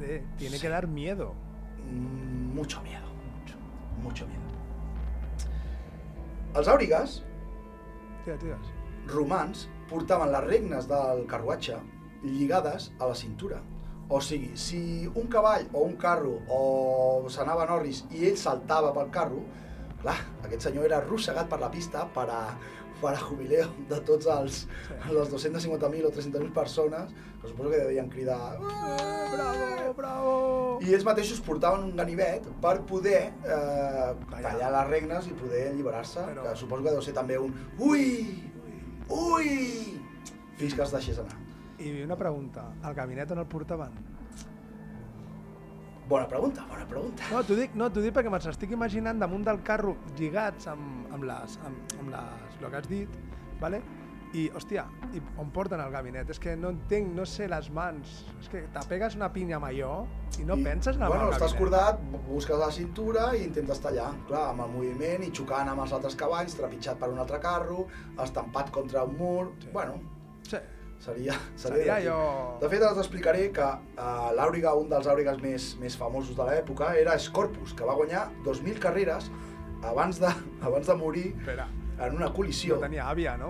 [0.00, 1.32] Eh, tiene que dar miedo.
[1.90, 3.08] Mm, mucho miedo.
[3.40, 3.56] Mucho,
[4.02, 4.44] mucho miedo.
[6.58, 7.18] Els àurigues
[8.24, 8.70] Tira, tires.
[9.12, 11.76] romans portaven les regnes del carruatge
[12.22, 13.60] lligades a la cintura.
[14.10, 14.80] O sigui, si
[15.14, 19.42] un cavall o un carro o s'anava a Norris i ell saltava pel carro,
[20.00, 20.16] clar,
[20.46, 22.38] aquest senyor era arrossegat per la pista per a,
[23.02, 24.62] per a jubileu de tots els,
[25.12, 30.32] les 250.000 o 300.000 persones que suposo que devien cridar "Eh, Bravo, bravo!
[30.82, 34.40] i ells mateixos portaven un ganivet per poder eh, Tallar.
[34.54, 38.40] tallar les regnes i poder alliberar-se, Però- que suposo que deu ser també un ui,
[39.08, 40.00] ui,
[40.56, 41.36] fins que es deixés anar.
[41.78, 43.92] I una pregunta, el gabinet on el portaven?
[46.08, 47.22] Bona pregunta, bona pregunta.
[47.30, 51.26] No, t'ho dic, no, dic perquè me'ls estic imaginant damunt del carro lligats amb, amb,
[51.28, 53.18] les, amb, amb les, el que has dit,
[53.60, 53.82] vale?
[54.36, 54.82] i, hòstia,
[55.16, 56.28] i on porten el gabinet?
[56.32, 58.18] És que no entenc, no sé les mans.
[58.42, 59.92] És que t'apegues una pinya amb allò
[60.40, 61.60] i no I, penses en el Bueno, estàs gabinet.
[61.62, 65.94] cordat, busques la cintura i intentes tallar, clar, amb el moviment i xocant amb els
[65.96, 67.86] altres cavalls, trepitjat per un altre carro,
[68.24, 69.52] estampat contra un mur...
[69.62, 69.70] Sí.
[69.72, 70.00] Bueno,
[70.48, 70.56] Sí.
[71.00, 71.34] Seria...
[71.56, 72.08] Seria divertit.
[72.10, 76.44] allò- De fet, ara t'explicaré que uh, l'àuriga, un dels àurigues més, més famosos de
[76.48, 79.30] l'època, era Scorpus, que va guanyar 2.000 carreres
[79.82, 80.30] abans de,
[80.68, 81.68] abans de morir Espera,
[82.00, 82.76] en una col·lisió.
[82.76, 83.48] no tenia àvia, no?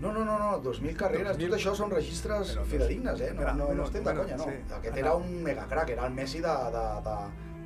[0.00, 1.48] No, no, no, no 2.000 carreres, 2.000.
[1.50, 3.34] tot això són registres Però fidedignes, eh?
[3.36, 4.44] No, no, bueno, no estem de conya, no.
[4.48, 4.54] sí.
[4.78, 7.16] Aquest era un megacrac, era el Messi de, de, de,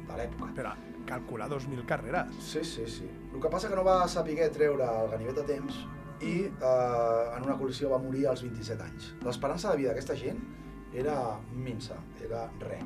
[0.09, 0.49] de l'època.
[0.51, 0.73] Espera,
[1.07, 2.35] calcular 2.000 carreres.
[2.43, 3.07] Sí, sí, sí.
[3.33, 5.79] El que passa que no va saber treure el ganivet a temps
[6.23, 9.11] i eh, en una col·lisió va morir als 27 anys.
[9.25, 10.39] L'esperança de vida d'aquesta gent
[10.95, 11.17] era
[11.53, 12.85] minsa, era res.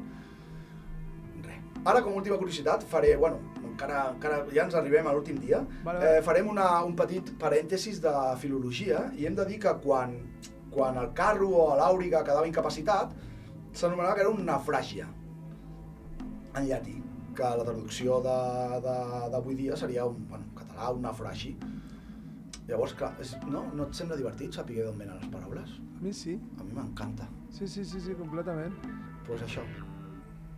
[1.45, 1.61] Res.
[1.85, 5.61] Ara, com a última curiositat, faré, bueno, encara, encara ja ens arribem a l'últim dia,
[5.85, 6.17] Vale, vale.
[6.19, 10.17] Eh, farem una, un petit parèntesis de filologia i hem de dir que quan,
[10.73, 13.13] quan el carro o l'àuriga quedava incapacitat,
[13.73, 15.07] s'anomenava que era un nafràgia,
[16.59, 16.97] en llatí,
[17.37, 21.53] que la traducció de- de- d'avui dia seria un, bueno, en català, un nafragi.
[22.69, 25.71] Llavors, clar, és, no, no et sembla divertit saber d'on venen les paraules?
[25.97, 26.35] A mi sí.
[26.61, 27.29] A mi m'encanta.
[27.51, 28.75] Sí, sí, sí, sí, completament.
[28.83, 29.63] Doncs pues això.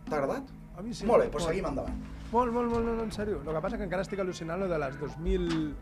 [0.09, 0.51] T'ha agradat?
[0.75, 1.05] A mi sí.
[1.07, 2.01] Molt bé, doncs seguim endavant.
[2.31, 3.39] Molt, molt, molt, molt, en sèrio.
[3.45, 5.73] El que passa que encara estic al·lucinant lo de les 2.000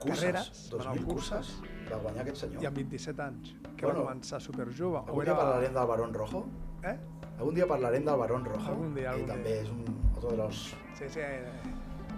[0.00, 0.50] Curses, carreres.
[0.72, 1.52] 2.000 bueno, curses,
[1.90, 2.62] va guanyar aquest senyor.
[2.64, 4.98] I amb 27 anys, que Bueno, va començar superjove.
[5.04, 6.44] O Algun dia parlarem del Barón Rojo?
[6.84, 6.96] Eh?
[7.38, 8.68] Algun dia parlarem del Barón Rojo.
[8.72, 9.62] Algun dia, algun I també dia.
[9.64, 9.84] és un
[10.16, 10.64] otro de los...
[10.98, 11.20] Sí, sí.
[11.20, 11.44] eh,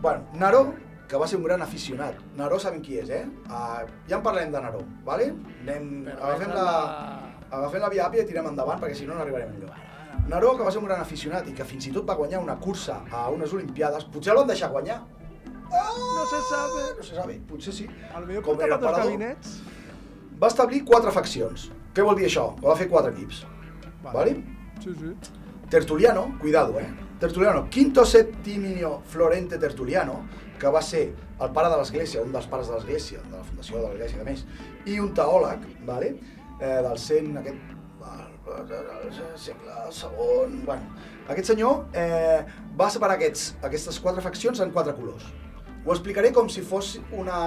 [0.03, 0.75] Bueno, Neró,
[1.09, 2.17] que va ser un gran aficionat.
[2.37, 3.25] Neró sabem qui és, eh?
[3.47, 5.29] Uh, ja en parlarem de Neró, vale?
[5.63, 9.15] Anem, Però agafem, la, la- agafem la via àpia i tirem endavant, perquè si no
[9.15, 9.85] no arribarem enlloc.
[10.27, 12.57] Neró, que va ser un gran aficionat i que fins i tot va guanyar una
[12.59, 15.01] cursa a unes Olimpiades, potser el van deixar guanyar.
[15.71, 16.83] No se sabe.
[16.99, 17.87] No se sabe, potser sí.
[18.15, 19.13] A lo millor Com era portava dos emperador.
[19.13, 19.63] gabinets.
[20.43, 21.71] Va establir quatre faccions.
[21.95, 22.49] Què vol dir això?
[22.65, 23.45] Va fer quatre equips.
[24.03, 24.37] Vale?
[24.83, 25.15] Sí, sí.
[25.71, 26.87] Tertuliano, cuidado, eh?
[27.21, 30.27] Tertuliano, Quinto Septimio Florente Tertuliano,
[30.61, 33.81] que va ser el pare de l'Església, un dels pares de l'Església, de la fundació
[33.81, 34.45] de l'Església, a més,
[34.89, 36.15] i un teòleg, vale?
[36.61, 37.73] eh, del cent, aquest,
[38.47, 40.93] el segle segon, bueno,
[41.29, 42.45] aquest senyor eh,
[42.79, 45.25] va separar aquests, aquestes quatre faccions en quatre colors.
[45.87, 47.41] Ho explicaré com si fos una,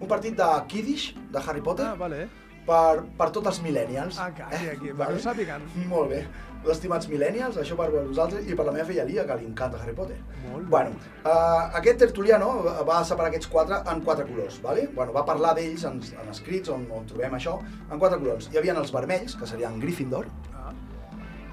[0.00, 2.28] un partit de Kiddish, de Harry Potter, Ah, vale.
[2.66, 4.18] per, per tots els millennials.
[4.20, 5.62] Ah, aquí, aquí, perquè ho sàpiguen.
[5.88, 6.24] Molt bé.
[6.68, 9.94] Estimats millennials, això per vosaltres i per la meva filla Lia, que li encanta Harry
[9.94, 10.16] Potter.
[10.48, 10.70] Molt bé.
[10.74, 10.90] Bueno,
[11.22, 12.48] uh, aquest Tertuliano
[12.88, 14.88] va separar aquests quatre en quatre colors, ¿vale?
[14.94, 17.54] Bueno, va parlar d'ells en, en escrits on, on trobem això,
[17.88, 18.50] en quatre colors.
[18.52, 20.74] Hi havia els vermells, que serien Gryffindor, Ah,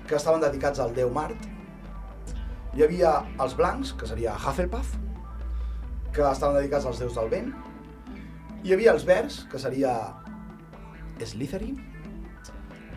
[0.07, 1.47] que estaven dedicats al déu Mart.
[2.75, 4.97] Hi havia els blancs, que seria Hufflepuff,
[6.11, 7.53] que estaven dedicats als déus del vent.
[8.65, 9.95] Hi havia els verds, que seria
[11.21, 11.77] Slytherin,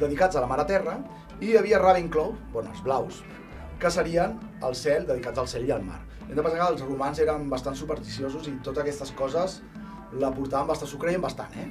[0.00, 0.98] dedicats a la mare terra.
[1.38, 3.20] I hi havia Ravenclaw, bueno, els blaus,
[3.78, 6.00] que serien el cel, dedicats al cel i al mar.
[6.26, 9.60] Hem de pensar que els romans eren bastant supersticiosos i totes aquestes coses
[10.18, 11.66] la portaven bastant, s'ho creien bastant, eh?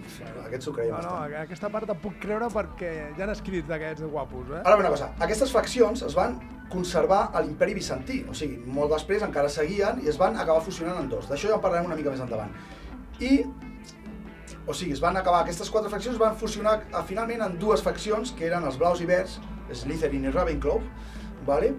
[0.45, 1.35] Aquests s'ho creien no, no, bastant.
[1.41, 4.61] aquesta part et puc creure perquè hi ha escrits d'aquests guapos, eh?
[4.63, 6.37] Ara una cosa, aquestes faccions es van
[6.71, 11.01] conservar a l'imperi bizantí, o sigui, molt després encara seguien i es van acabar fusionant
[11.01, 11.27] en dos.
[11.27, 12.53] D'això ja en parlarem una mica més endavant.
[13.19, 13.43] I,
[14.67, 17.83] o sigui, es van acabar, aquestes quatre faccions es van fusionar eh, finalment en dues
[17.83, 19.39] faccions, que eren els blaus i verds,
[19.73, 20.81] Slytherin i Ravenclaw,
[21.47, 21.75] vale?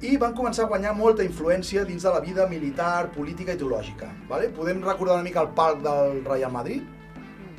[0.00, 4.08] i van començar a guanyar molta influència dins de la vida militar, política i teològica.
[4.30, 4.48] Vale?
[4.56, 6.86] Podem recordar una mica el palc del Real Madrid?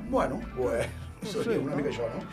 [0.10, 0.88] Bueno, pues,
[1.34, 2.24] seria una mica això, no?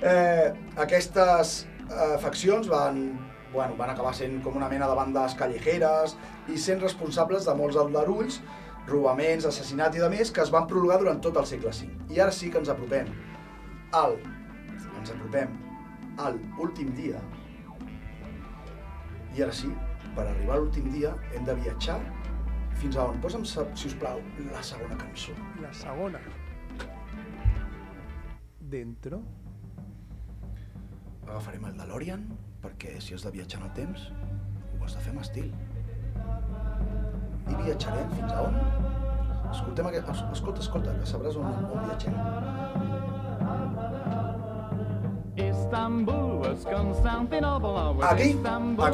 [0.00, 0.50] Eh,
[0.82, 1.54] aquestes
[1.86, 3.04] eh, faccions van,
[3.52, 6.16] bueno, van acabar sent com una mena de bandes callejeres
[6.50, 8.40] i sent responsables de molts aldarulls,
[8.90, 11.90] robaments, assassinats i de més que es van prologar durant tot el segle V.
[12.10, 13.14] I ara sí que ens apropem
[13.94, 14.18] al,
[14.98, 15.69] ens apropem
[16.26, 17.20] al últim dia
[19.36, 19.68] I ara sí,
[20.16, 21.98] per arribar a l'últim dia hem de viatjar
[22.80, 23.18] fins a on?
[23.22, 24.18] Posa'm, si us plau,
[24.50, 25.32] la segona cançó.
[25.60, 26.18] La segona.
[28.72, 29.20] Dentro.
[31.26, 32.24] Agafarem el DeLorean,
[32.64, 34.06] perquè si has de viatjar en el temps,
[34.78, 35.52] ho has de fer amb estil.
[37.50, 38.58] I viatjarem fins a on?
[39.52, 40.10] Escoltem aquest...
[40.14, 42.16] es- Escolta, escolta, que sabràs on, on viatgem.
[48.02, 48.88] Aquí, Istanbul a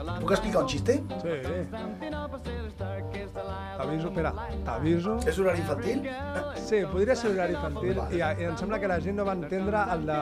[0.00, 0.20] along.
[0.20, 0.94] Puc explicar un xiste?
[1.22, 1.34] Sí.
[3.76, 4.32] T'aviso, espera,
[4.64, 5.16] t'aviso.
[5.26, 6.04] És horari infantil?
[6.54, 9.82] Sí, podria ser horari infantil i, i em sembla que la gent no va entendre
[9.94, 10.18] el de...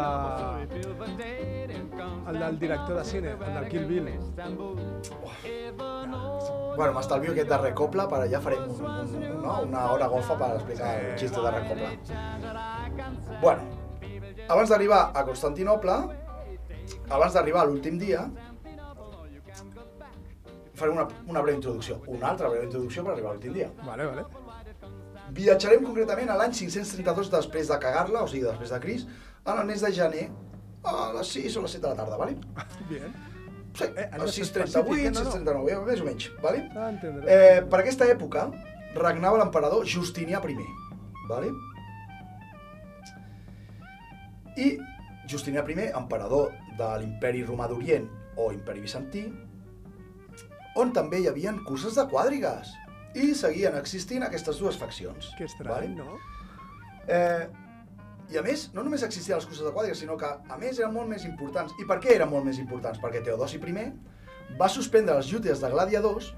[2.29, 4.09] el del director de cine, el del Kill Bill.
[6.77, 9.61] Bueno, m'estalvio aquest darrer coble, per allà farem un, un, no?
[9.69, 11.89] una hora golfa per explicar el xiste de coble.
[13.43, 13.82] Bueno,
[14.53, 15.97] abans d'arribar a Constantinople,
[17.11, 18.27] abans d'arribar a l'últim dia,
[20.75, 23.71] farem una, una breu introducció, una altra breu introducció per arribar a l'últim dia.
[23.87, 24.25] Vale, vale.
[25.33, 29.05] Viatjarem concretament a l'any 532 després de cagar-la, o sigui, després de Cris,
[29.47, 30.27] en el mes de gener,
[30.85, 32.37] a les 6 o les 7 de la tarda, vale?
[32.91, 33.13] Bien.
[33.73, 35.31] Sí, Eh, a les és 6.38, específic, no, no.
[35.33, 36.59] 6.39, eh, més o menys, vale?
[36.77, 36.91] Ah.
[37.25, 38.51] Eh, per aquesta època
[38.99, 40.67] regnava l'emperador Justinià I,
[41.31, 41.49] vale?
[44.57, 44.77] I
[45.31, 49.27] Justinià I, emperador de l'imperi romà d'Orient o imperi bizantí,
[50.77, 52.73] on també hi havia curses de quadrigues
[53.15, 55.33] i seguien existint aquestes dues faccions.
[55.39, 56.17] Que estrany, no?
[57.07, 57.47] Eh,
[58.33, 60.95] I a més, no només existien les curses de quadrigues, sinó que a més eren
[60.95, 61.75] molt més importants.
[61.79, 63.01] I per què eren molt més importants?
[63.03, 66.33] Perquè Teodosi I va suspendre les llutes de gladiadors,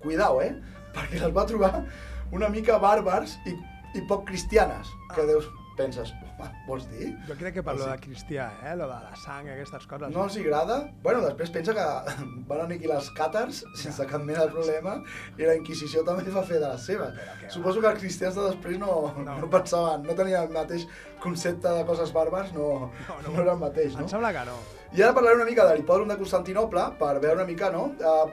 [0.00, 0.54] cuidao, eh?
[0.94, 1.84] Perquè les va trobar
[2.32, 3.54] una mica bàrbars i,
[3.96, 4.86] i poc cristianes.
[5.14, 7.12] Que deus, penses, home, vols dir?
[7.28, 8.74] Jo crec que per O lo sigui, de cristià, eh?
[8.78, 10.10] Lo de la sang, aquestes coses.
[10.14, 10.78] no els hi agrada?
[11.04, 11.86] Bueno, després pensa que
[12.50, 14.96] van aniquilar els càtars sense cap mena de problema
[15.38, 17.22] i la Inquisició també va fer de les seves.
[17.54, 19.24] Suposo que els cristians de després no, no.
[19.28, 19.38] No.
[19.44, 20.88] no pensaven, no tenien el mateix
[21.22, 23.32] concepte de coses bàrbars, no, no, no.
[23.32, 24.04] no era el mateix, no?
[24.06, 24.58] Em sembla que no.
[24.96, 28.28] I ara parlaré una mica de l'hipòdrom de Constantinople per veure una mica, no?, uh,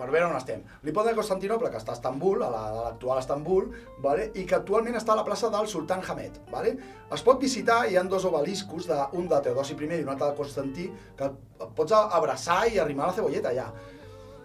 [0.00, 0.62] per veure on estem.
[0.86, 4.30] L'hipòdrom de Constantinople, que està a Estambul, a la- l'actual Estambul, vale?
[4.34, 6.40] i que actualment està a la plaça del Sultan Hamed.
[6.50, 6.74] Vale?
[7.12, 10.30] Es pot visitar, hi ha dos obeliscos, de, un de Teodosi I i un altre
[10.30, 11.30] de Constantí, que
[11.76, 13.68] pots abraçar i arrimar la cebolleta allà.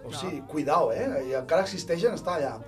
[0.05, 1.23] O sigui, cuidao, eh?
[1.29, 2.59] I encara existeixen, està allà.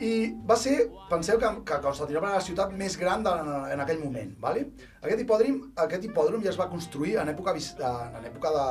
[0.00, 3.30] I va ser, penseu que, que Constantinople era la ciutat més gran de,
[3.74, 4.64] en aquell moment, ¿vale?
[5.02, 8.66] Aquest hipòdrom, aquest hipòdrom ja es va construir en època, en època de,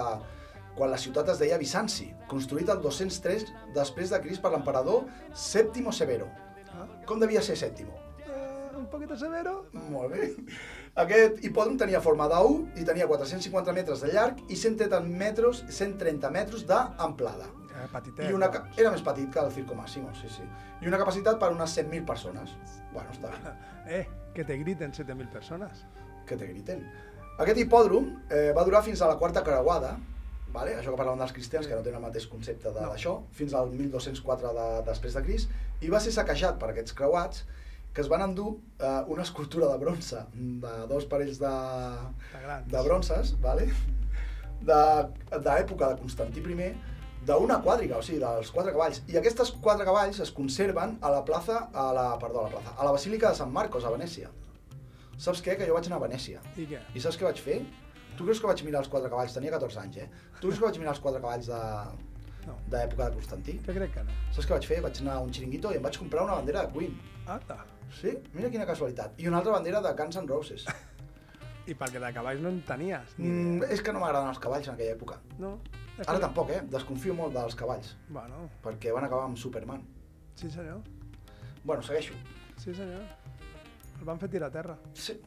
[0.77, 5.91] quan la ciutat es deia Bizanci, construït el 203 després de Crist per l'emperador Sèptimo
[5.91, 6.29] Severo.
[6.71, 6.87] Ah.
[7.07, 7.97] Com devia ser Sèptimo?
[8.25, 9.65] Eh, un poquito severo.
[9.91, 10.29] Molt bé.
[11.01, 16.31] Aquest hipòdrom tenia forma d'U i tenia 450 metres de llarg i 130 metres, 130
[16.31, 17.47] metres d'amplada.
[17.71, 18.27] Eh, petitet.
[18.29, 18.77] I una, doncs.
[18.79, 20.43] era més petit que el Circo Máximo, sí, sí.
[20.83, 22.55] I una capacitat per unes 100.000 persones.
[22.93, 23.55] Bueno, està bé.
[23.91, 24.05] Eh,
[24.35, 25.85] que te griten 7.000 persones.
[26.27, 26.85] que te griten.
[27.41, 29.95] Aquest hipòdrom eh, va durar fins a la quarta creuada,
[30.53, 30.75] vale?
[30.77, 32.89] això que parlàvem dels cristians, que no tenen el mateix concepte de- No.
[32.91, 35.49] d'això, fins al 1204 de, després de Crist,
[35.81, 37.43] i va ser saquejat per aquests creuats
[37.93, 41.49] que es van endur eh, una escultura de bronze de dos parells de,
[42.33, 43.65] De de bronzes, vale?
[44.61, 46.73] de- d'època de, de Constantí I,
[47.25, 49.01] d'una quadriga, o sigui, dels quatre cavalls.
[49.07, 52.73] I aquestes quatre cavalls es conserven a la plaça, a la, perdó, a la plaça,
[52.77, 54.29] a la Basílica de Sant Marcos, a Venècia.
[55.21, 55.55] Saps què?
[55.57, 56.39] Que jo vaig anar a Venècia.
[56.57, 56.79] I què?
[56.95, 57.59] I saps què vaig fer?
[58.17, 59.33] Tu creus que vaig mirar els quatre cavalls?
[59.33, 60.09] Tenia 14 anys, eh?
[60.39, 61.61] Tu creus que vaig mirar els quatre cavalls de
[62.47, 62.55] No.
[62.69, 63.59] d'època de Constantí?
[63.65, 64.11] Jo crec que no.
[64.33, 64.81] Saps què vaig fer?
[64.81, 66.95] Vaig anar a un xiringuito i em vaig comprar una bandera de Queen.
[67.27, 67.59] Ata.
[68.01, 68.15] Sí?
[68.33, 69.19] Mira quina casualitat.
[69.19, 70.65] I una altra bandera de Guns N' Roses.
[71.69, 73.13] I perquè de cavalls no en tenies.
[73.19, 75.19] Ni Mm, és que no m'agraden els cavalls en aquella època.
[75.37, 75.59] No.
[75.99, 76.61] Ara que- tampoc, eh?
[76.71, 79.83] Desconfio molt dels cavalls, Bueno, perquè van acabar amb Superman.
[80.35, 80.81] sí senyor.
[81.63, 82.13] Bueno, segueixo.
[82.57, 83.01] Sí senyor.
[83.99, 84.77] El van fer tirar a terra.
[84.93, 85.21] Sí.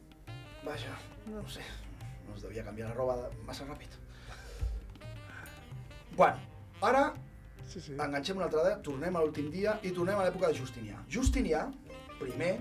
[0.65, 1.61] Vaja, no sé.
[2.27, 3.99] No es devia canviar la roba massa ràpid.
[6.15, 6.39] Bueno,
[6.81, 7.13] ara
[7.67, 7.93] Sí, sí.
[7.93, 10.99] enganxem una altra dada, tornem a l'últim dia i tornem a l'època de Justinià.
[11.11, 11.65] Justinià,
[12.19, 12.53] primer,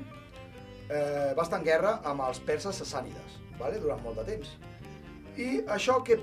[0.89, 3.79] eh, va estar en guerra amb els perses sassànides, vale?
[3.81, 4.57] durant molt de temps.
[5.37, 6.19] I això que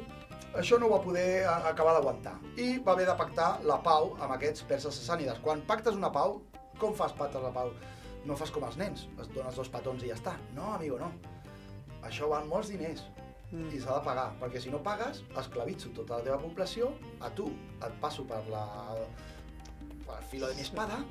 [0.59, 2.35] això no ho va poder acabar d'aguantar.
[2.57, 5.39] I va haver de pactar la pau amb aquests perses sassànides.
[5.39, 6.41] Quan pactes una pau,
[6.79, 7.71] com fas pactes la pau?
[8.25, 10.35] No fas com els nens, es dones dos petons i ja està.
[10.55, 11.13] No, amigo, no.
[12.03, 13.05] Això van molts diners
[13.51, 13.67] Mm.
[13.75, 17.49] i s'ha de pagar, perquè si no pagues, esclavitzo tota la teva població, a tu
[17.83, 18.63] et passo per la
[20.05, 21.01] per el filo de mi espada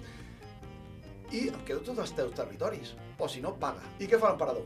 [1.30, 2.96] i em quedo tots els teus territoris.
[3.20, 3.84] O si no, paga.
[4.00, 4.64] I què fa l'emperador?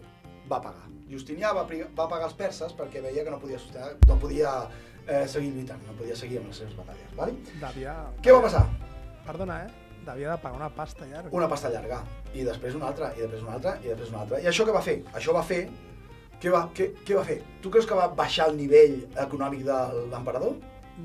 [0.51, 0.89] va pagar.
[1.11, 4.53] Justinià va, va pagar els perses perquè veia que no podia, sostener, no podia
[5.07, 7.15] eh, seguir lluitant, no podia seguir amb les seves batalles.
[7.19, 7.37] Vale?
[7.63, 7.97] Devia...
[8.25, 8.65] Què va passar?
[9.25, 9.99] Perdona, eh?
[10.05, 11.33] Devia de pagar una pasta llarga.
[11.33, 12.03] Una pasta llarga,
[12.37, 14.41] i després una altra, i després una altra, i després una altra.
[14.45, 15.01] I això què va fer?
[15.17, 15.65] Això va fer...
[16.45, 17.39] Què va, què, què va fer?
[17.65, 19.77] Tu creus que va baixar el nivell econòmic de
[20.13, 20.59] l'emperador?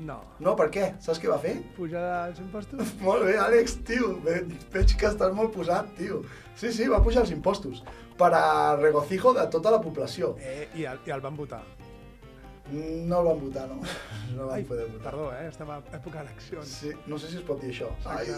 [0.06, 0.18] No.
[0.38, 0.90] No, per què?
[1.02, 1.54] Saps què va fer?
[1.78, 2.92] Pujar els impostos?
[3.06, 4.12] Molt bé, Àlex, tio.
[4.26, 6.20] Ve- Veig que estàs molt posat, tio.
[6.60, 7.80] Sí, sí, va pujar els impostos
[8.20, 10.34] per a regocijo de tota la població.
[10.38, 11.62] Eh, i, el, I el van votar.
[12.70, 13.80] No el van votar, no.
[14.36, 15.08] No van Ai, poder votar.
[15.10, 15.48] perdó, eh?
[15.48, 16.76] Estem a època d'eleccions.
[16.84, 17.88] Sí, no sé si es pot dir això.
[18.06, 18.28] Ai,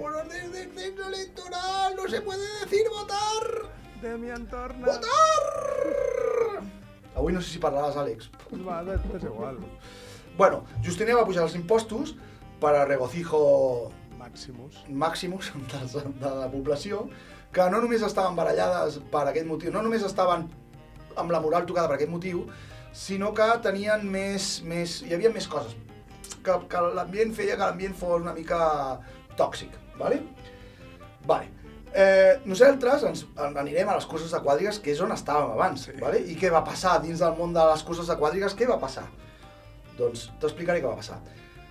[0.00, 3.68] por orden de censo electoral no se puede decir votar.
[4.04, 4.82] De mi entorn...
[4.84, 6.60] Votar!
[7.16, 8.26] Avui no sé si parlaràs, Àlex.
[8.66, 9.62] Va, és igual.
[10.36, 12.12] Bueno, Justinià va pujar els impostos
[12.60, 13.40] per a regocijo
[14.18, 14.82] Maximus.
[14.90, 15.48] màxims
[15.94, 17.06] de, de la població,
[17.54, 20.50] que no només estaven barallades per aquest motiu, no només estaven
[21.16, 22.44] amb la moral tocada per aquest motiu,
[22.92, 25.72] sinó que tenien més, més hi havia més coses,
[26.44, 28.64] que, que l'ambient feia que l'ambient fos una mica
[29.40, 30.20] tòxic, vale?
[31.24, 31.63] Vale.
[31.94, 35.84] Eh, nosaltres ens en- anirem a les curses de quadrigues, que és on estàvem abans,
[35.84, 35.92] Sí.
[36.00, 36.18] vale?
[36.20, 39.04] i què va passar dins del món de les curses de quadrigues, què va passar?
[39.96, 41.20] Doncs t'explicaré què va passar.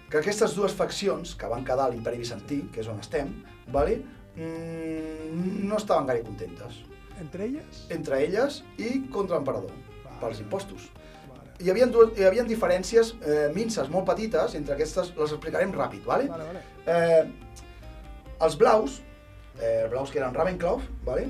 [0.10, 4.02] Que aquestes dues faccions que van quedar a l'imperi bizantí, que és on estem, vale?
[4.36, 6.80] mm, no estaven gaire contentes.
[7.20, 7.86] Entre elles?
[7.90, 9.70] Entre elles i contra l'emperador,
[10.06, 10.20] Vale.
[10.22, 10.90] pels impostos.
[11.30, 11.52] Vale.
[11.60, 16.04] Hi havia, dues, hi havia diferències eh, minces molt petites, entre aquestes les explicarem ràpid,
[16.06, 16.28] vale?
[16.30, 16.62] Vale, vale.
[16.88, 17.28] Eh,
[18.42, 19.02] els blaus,
[19.62, 21.28] eh, blaus que eren Ravenclaw, vale?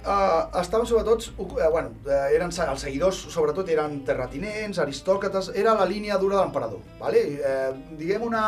[0.00, 5.84] Uh, estaven sobretot, eh, bueno, eh, eren, els seguidors sobretot eren terratinents, aristòcrates, era la
[5.84, 7.20] línia dura de l'emperador, vale?
[7.36, 8.44] eh, diguem una,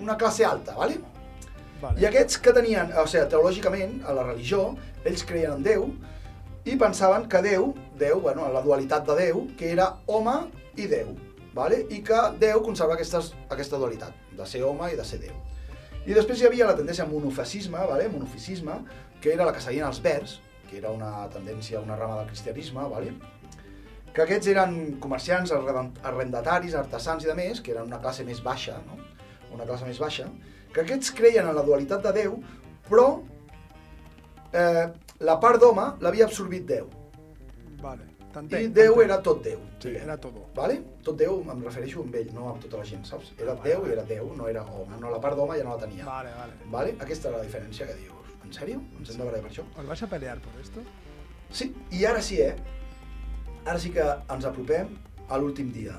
[0.00, 0.96] una classe alta, vale?
[1.82, 2.00] vale.
[2.00, 4.70] I aquests que tenien, o sigui, teològicament, a la religió,
[5.04, 5.90] ells creien en Déu
[6.64, 10.38] i pensaven que Déu, Déu, bueno, la dualitat de Déu, que era home
[10.80, 11.12] i Déu,
[11.52, 11.82] vale?
[11.92, 15.36] i que Déu conserva aquestes, aquesta dualitat, de ser home i de ser Déu.
[16.08, 18.06] I després hi havia la tendència monofascisme, vale?
[18.08, 18.78] monofisisme,
[19.20, 20.38] que era la que seguien els verds,
[20.70, 23.12] que era una tendència, una rama del cristianisme, vale?
[24.16, 24.72] que aquests eren
[25.04, 28.96] comerciants, arrendataris, artesans i de més, que eren una classe més baixa, no?
[29.52, 30.30] una classe més baixa,
[30.72, 32.38] que aquests creien en la dualitat de Déu,
[32.88, 33.08] però
[34.52, 34.86] eh,
[35.28, 36.88] la part d'home l'havia absorbit Déu.
[37.84, 38.17] Vale.
[38.28, 38.68] I.
[38.74, 39.60] Déu era tot Déu.
[39.82, 40.44] Sí, era todo.
[40.54, 40.78] Vale?
[41.04, 43.32] Tot Déu, em refereixo amb ell, no amb tota la gent, saps?
[43.40, 45.00] Era Déu i era Déu, no era home.
[45.00, 46.04] No, la part d'home ja no la tenia.
[46.06, 46.58] Vale, vale.
[46.74, 46.96] Vale?
[47.00, 48.34] Aquesta era la diferència que dius.
[48.44, 48.82] En sèrio?
[48.98, 49.64] Ens hem de per això?
[49.76, 50.84] ¿Os vais a pelear por esto?
[51.50, 52.54] Sí, i ara sí, eh?
[53.64, 54.94] Ara sí que ens apropem
[55.28, 55.96] a l'últim dia.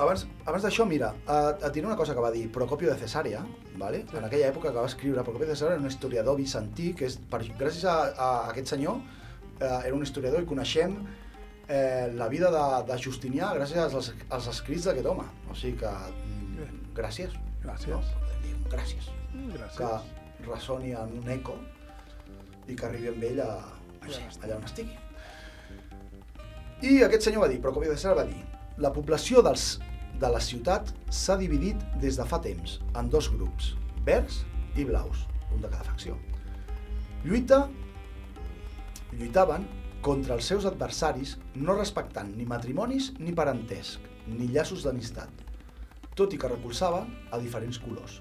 [0.00, 3.42] Abans, abans d'això, mira, et, et diré una cosa que va dir Procopio de Cesarea,
[3.76, 4.06] vale?
[4.16, 7.18] en aquella època que va escriure Procopio de Cesarea, era un historiador bizantí, que és,
[7.28, 9.02] per, gràcies a, a aquest senyor,
[9.60, 10.96] eh, era un historiador i coneixem
[11.68, 15.26] eh, la vida de, de Justinià gràcies als, als escrits d'aquest home.
[15.50, 17.36] O sigui que, mm, gràcies.
[17.64, 17.92] Gràcies.
[17.92, 18.00] No?
[18.70, 19.10] Gràcies.
[19.34, 19.76] Mm, Gràcies.
[19.76, 21.58] Que ressoni en un eco
[22.66, 23.52] i que arribi amb ell a,
[24.00, 24.96] Allà on allà on estigui.
[26.80, 28.38] I aquest senyor va dir, Procopio de Cesarea va dir,
[28.80, 29.74] la població dels,
[30.20, 33.74] de la ciutat s'ha dividit des de fa temps en dos grups,
[34.06, 34.40] verds
[34.76, 36.16] i blaus, un de cada facció.
[37.24, 37.66] Lluita,
[39.12, 39.66] lluitaven
[40.02, 45.30] contra els seus adversaris no respectant ni matrimonis ni parentesc, ni llaços d'amistat,
[46.16, 48.20] tot i que recolzaven a diferents colors,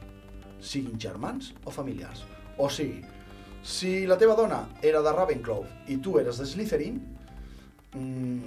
[0.59, 2.25] siguin germans o familiars.
[2.57, 3.03] O sigui,
[3.63, 6.99] si la teva dona era de Ravenclaw i tu eres de Slytherin,
[7.93, 8.39] mm,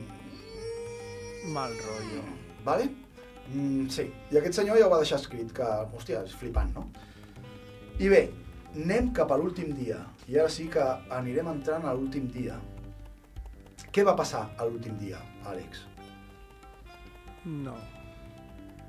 [1.53, 2.23] Mal rotllo.
[2.65, 2.91] vale?
[3.53, 5.65] Mm, sí, i aquest senyor ja ho va deixar escrit, que,
[5.97, 6.87] hòstia, és flipant, no?
[7.99, 8.31] I bé,
[8.77, 12.59] anem cap a l'últim dia, i ara sí que anirem entrant a l'últim dia.
[13.93, 15.83] Què va passar a l'últim dia, Àlex?
[17.45, 17.75] No.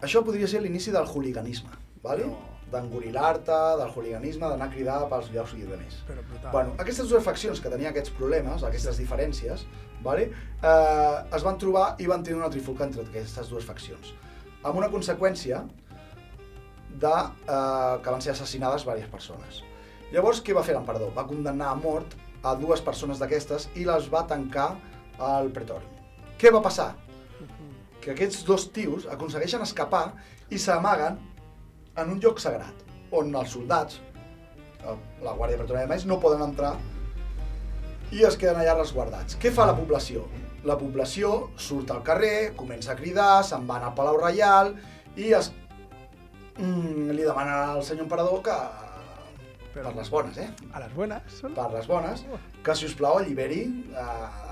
[0.03, 1.71] Això podria ser l'inici del hooliganisme,
[2.03, 2.27] vale?
[2.31, 2.49] No.
[2.73, 5.99] d'engorilar-te, del hooliganisme, d'anar a cridar pels llocs i de més.
[6.07, 6.51] Però brutal.
[6.55, 9.65] Bueno, aquestes dues faccions que tenien aquests problemes, aquestes diferències,
[10.01, 10.23] vale?
[10.63, 14.15] eh, es van trobar i van tenir una trifulca entre aquestes dues faccions.
[14.63, 15.61] Amb una conseqüència
[16.89, 19.61] de, eh, que van ser assassinades diverses persones.
[20.13, 21.09] Llavors, què va fer l'emperador?
[21.15, 22.13] Va condemnar a mort
[22.45, 24.75] a dues persones d'aquestes i les va tancar
[25.17, 25.87] al pretori.
[26.37, 26.91] Què va passar?
[28.03, 30.11] Que aquests dos tios aconsegueixen escapar
[30.53, 31.17] i s'amaguen
[31.97, 32.83] en un lloc sagrat,
[33.15, 34.01] on els soldats,
[35.23, 36.73] la Guàrdia Pretoriana i més, no poden entrar
[38.13, 39.37] i es queden allà resguardats.
[39.41, 40.27] Què fa la població?
[40.67, 44.73] La població surt al carrer, comença a cridar, se'n van al Palau Reial
[45.17, 45.49] i es,
[46.57, 48.57] mm, li demanen al senyor emperador que,
[49.73, 50.47] Però- per les bones, eh?
[50.73, 51.53] A les bones són...
[51.57, 52.23] Per les bones,
[52.63, 54.03] que si us plau alliberi eh,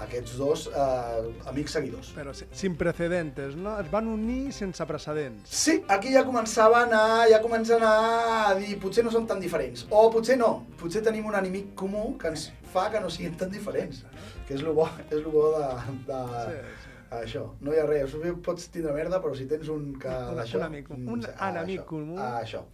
[0.03, 2.09] aquests dos eh, amics seguidors.
[2.17, 3.76] Però si- sin precedentes, no?
[3.80, 5.49] Es van unir sense precedents.
[5.53, 9.86] Sí, aquí ja començaven a, ja comencen a dir potser no som tan diferents.
[9.91, 13.51] O potser no, potser tenim un enemic comú que ens fa que no siguin tan
[13.53, 14.01] diferents.
[14.47, 15.69] Que és el bo, és el bo de,
[16.09, 16.57] de Sí,
[16.88, 16.97] sí.
[17.22, 17.45] això.
[17.61, 20.09] No hi ha res, pots tindre merda, però si tens un que...
[20.09, 22.17] Un- un amic mm, un a enemic comú.
[22.19, 22.65] a Això.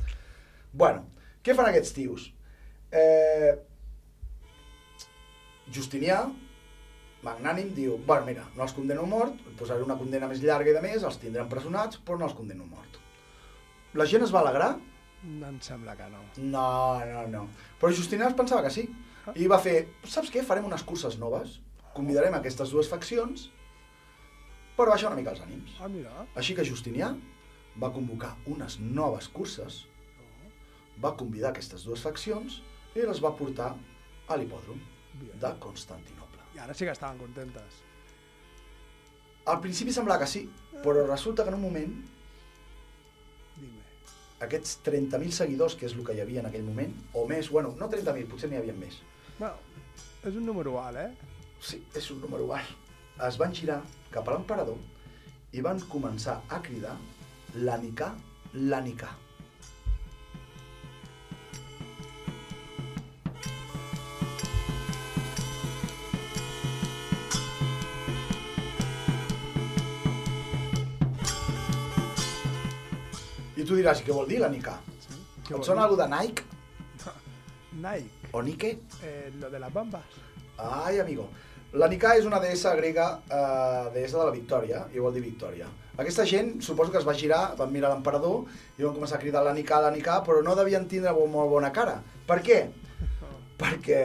[0.74, 1.04] Bueno,
[1.44, 2.32] què fan aquests tios?
[2.92, 3.56] Eh,
[5.74, 6.22] Justinià,
[7.26, 10.76] magnànim, diu, bueno, mira, no els condeno a mort, posaré una condena més llarga i
[10.78, 13.02] de més, els tindré empresonats, però no els condeno a mort.
[14.00, 14.78] La gent es va alegrar?
[15.26, 16.22] Em sembla que no.
[16.38, 16.70] No,
[17.10, 17.44] no, no.
[17.82, 18.86] Però Justinià es pensava que sí.
[19.36, 20.46] I va fer, saps què?
[20.48, 21.58] Farem unes curses noves,
[21.98, 23.50] convidarem aquestes dues faccions
[24.78, 25.76] per baixar una mica els ànims.
[25.82, 26.14] Ah, mira.
[26.40, 27.12] Així que Justinià
[27.82, 29.82] va convocar unes noves curses,
[31.04, 32.62] va convidar aquestes dues faccions
[33.04, 33.72] i les va portar
[34.28, 34.80] a l'hipòdrom
[35.42, 36.46] de Constantinople.
[36.56, 37.82] I ara sí que estaven contentes.
[39.48, 40.44] Al principi semblava que sí,
[40.84, 41.94] però resulta que en un moment
[43.58, 43.84] Dime.
[44.44, 47.76] aquests 30.000 seguidors, que és el que hi havia en aquell moment, o més, bueno,
[47.80, 49.00] no 30.000, potser n'hi havia més.
[49.38, 49.56] Bueno,
[50.26, 51.38] és un número alt, eh?
[51.62, 52.76] Sí, és un número alt.
[53.28, 53.80] Es van girar
[54.12, 54.78] cap a l'emperador
[55.54, 56.98] i van començar a cridar
[57.56, 58.12] l'Anicà,
[58.54, 59.14] l'Anicà.
[73.68, 74.78] Tu diràs, què vol dir l'Anicà?
[75.48, 76.44] Què vol Et sona alguna de Nike
[77.86, 78.72] Nike, o Nike?
[79.04, 80.04] eh, lo de las bambas.
[80.58, 81.28] Ai, amigo.
[81.78, 85.68] L'Anicà és una deessa grega, eh, deessa de la victòria, i vol dir victòria.
[85.98, 88.46] Aquesta gent, suposo que es va girar, van mirar l'emperador
[88.78, 92.00] i van començar a cridar l'Anicà, l'Anicà, però no devien tindre molt bona cara.
[92.28, 92.60] Per què?
[93.62, 94.02] Perquè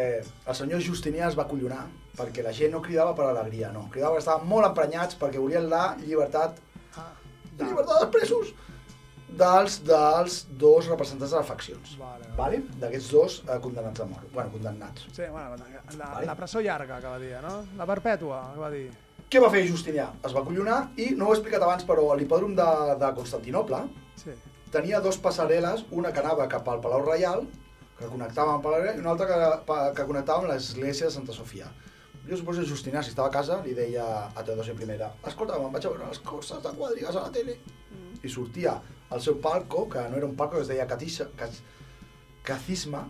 [0.49, 1.85] el senyor Justinià es va collonar,
[2.17, 3.87] perquè la gent no cridava per alegria, no.
[3.93, 6.59] Cridava que estaven molt emprenyats perquè volien la llibertat,
[6.97, 7.11] Ah,
[7.59, 8.51] la llibertat dels presos
[9.39, 11.95] dels, dels dos representants de les faccions.
[12.01, 12.61] Vale, Vale?
[12.83, 14.27] D'aquests dos eh, condemnats a mort.
[14.35, 15.07] Bueno, condemnats.
[15.13, 16.27] Sí, bueno, la, la, Vale.
[16.27, 17.55] la presó llarga, que va dir, no?
[17.79, 18.87] La perpètua, que va dir.
[19.33, 20.11] Què va fer Justinià?
[20.29, 22.69] Es va collonar i, no ho he explicat abans, però l'hipòdrom de,
[23.01, 23.83] de Constantinople
[24.23, 24.35] Sí.
[24.71, 27.47] tenia dos passarel·les, una que anava cap al Palau Reial,
[27.99, 31.33] que connectava amb Palau Reial, i una altra que, que connectava amb l'església de Santa
[31.33, 31.71] Sofia.
[32.29, 35.73] Jo suposo que Justinià, si estava a casa, li deia a Teodosi I, escolta, me'n
[35.73, 37.57] vaig a veure les curses de quadrigues a la tele.
[38.23, 38.77] I sortia
[39.13, 41.61] al seu palco, que no era un palco, que es deia Catisa, Cas,
[42.43, 43.05] Cacisma,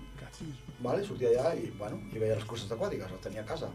[0.82, 1.04] vale?
[1.06, 3.70] sortia allà i, bueno, i veia les curses de quadrigues, les tenia a casa.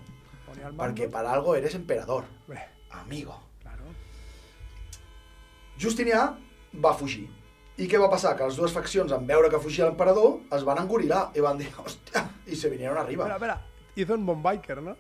[0.78, 2.60] Perquè per algo eres emperador, Bé,
[3.02, 3.36] amigo.
[3.62, 3.90] claro.
[5.80, 6.22] Justinià
[6.84, 7.28] va fugir.
[7.78, 8.32] I què va passar?
[8.38, 11.70] Que les dues faccions, en veure que fugia l'emperador, es van engorilar i van dir,
[11.84, 13.28] hòstia, i se vinieron arriba.
[13.28, 13.94] Espera, espera.
[13.96, 14.96] Hizo un bombiker, ¿no?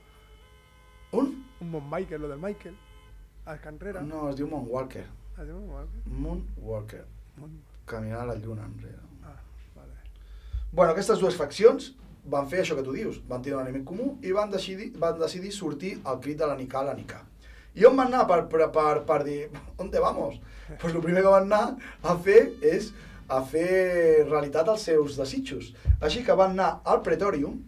[1.17, 1.31] Un?
[1.61, 2.75] Un bombiker, lo del Michael.
[3.45, 4.01] A Canrera.
[4.01, 5.05] No, es diu Moonwalker.
[5.37, 6.01] Ah, diu Moonwalker.
[6.05, 7.05] Moonwalker.
[7.87, 8.99] Caminar a la lluna enrere.
[9.23, 9.37] Ah,
[9.75, 9.93] vale.
[10.71, 11.93] Bueno, aquestes dues faccions
[12.27, 15.19] van fer això que tu dius, van tenir un enemic comú i van decidir, van
[15.19, 17.21] decidir sortir al crit de l'Anicà, l'Anicà.
[17.77, 19.41] I on van anar per, per, per, per dir,
[19.81, 20.39] on te vamos?
[20.81, 22.91] Pues el primer que van anar a fer és
[23.27, 25.73] a fer realitat els seus desitjos.
[25.99, 27.59] Així que van anar al Pretorium,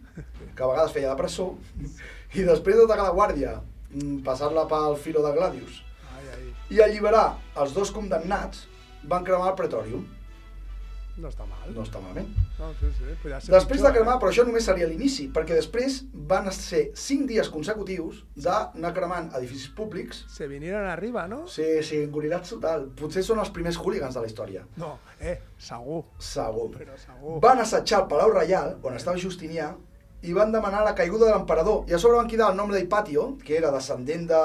[0.56, 1.52] que a vegades feia de presó,
[2.38, 3.60] i després de tacar la guàrdia,
[3.94, 5.84] mm, passar-la pel filo de Gladius,
[6.16, 6.50] Ai, ai.
[6.76, 7.28] i alliberar
[7.60, 8.66] els dos condemnats,
[9.04, 10.08] van cremar el Pretorium.
[11.20, 11.66] No està mal.
[11.76, 12.30] No està malament.
[12.56, 13.04] No, sí, sí.
[13.20, 14.22] Podria ser Després de pitjor, cremar, eh?
[14.22, 15.97] però això només seria l'inici, perquè després
[16.32, 20.24] van ser 5 dies consecutius d'anar cremant edificis públics.
[20.32, 21.41] Se vinieron arriba, no?
[21.52, 22.88] Sí, sí, engorilats total.
[23.00, 24.64] Potser són els primers hooligans de la història.
[24.80, 26.06] No, eh, segur.
[26.24, 26.70] Segur.
[26.78, 27.38] Però segur.
[27.43, 29.74] Van assetjar el Palau Reial, on estava Justinià,
[30.24, 31.84] i van demanar la caiguda de l'emperador.
[31.89, 34.43] I a sobre van cridar el nom d'Hipatio, que era descendent de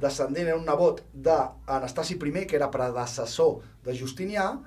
[0.00, 4.58] descendent, era un nebot d'Anastasi I, que era predecessor de Justinià,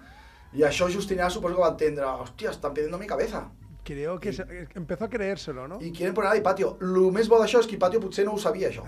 [0.53, 3.49] i això Justinià suposo que va entendre, hòstia, estan pidiendo mi cabeza.
[3.83, 5.79] Creo que se- que empezó a creérselo, ¿no?
[5.81, 6.77] i quieren poner a Hipatio.
[6.81, 8.83] El més bo d'això és que Hipatio potser no ho sabia, això.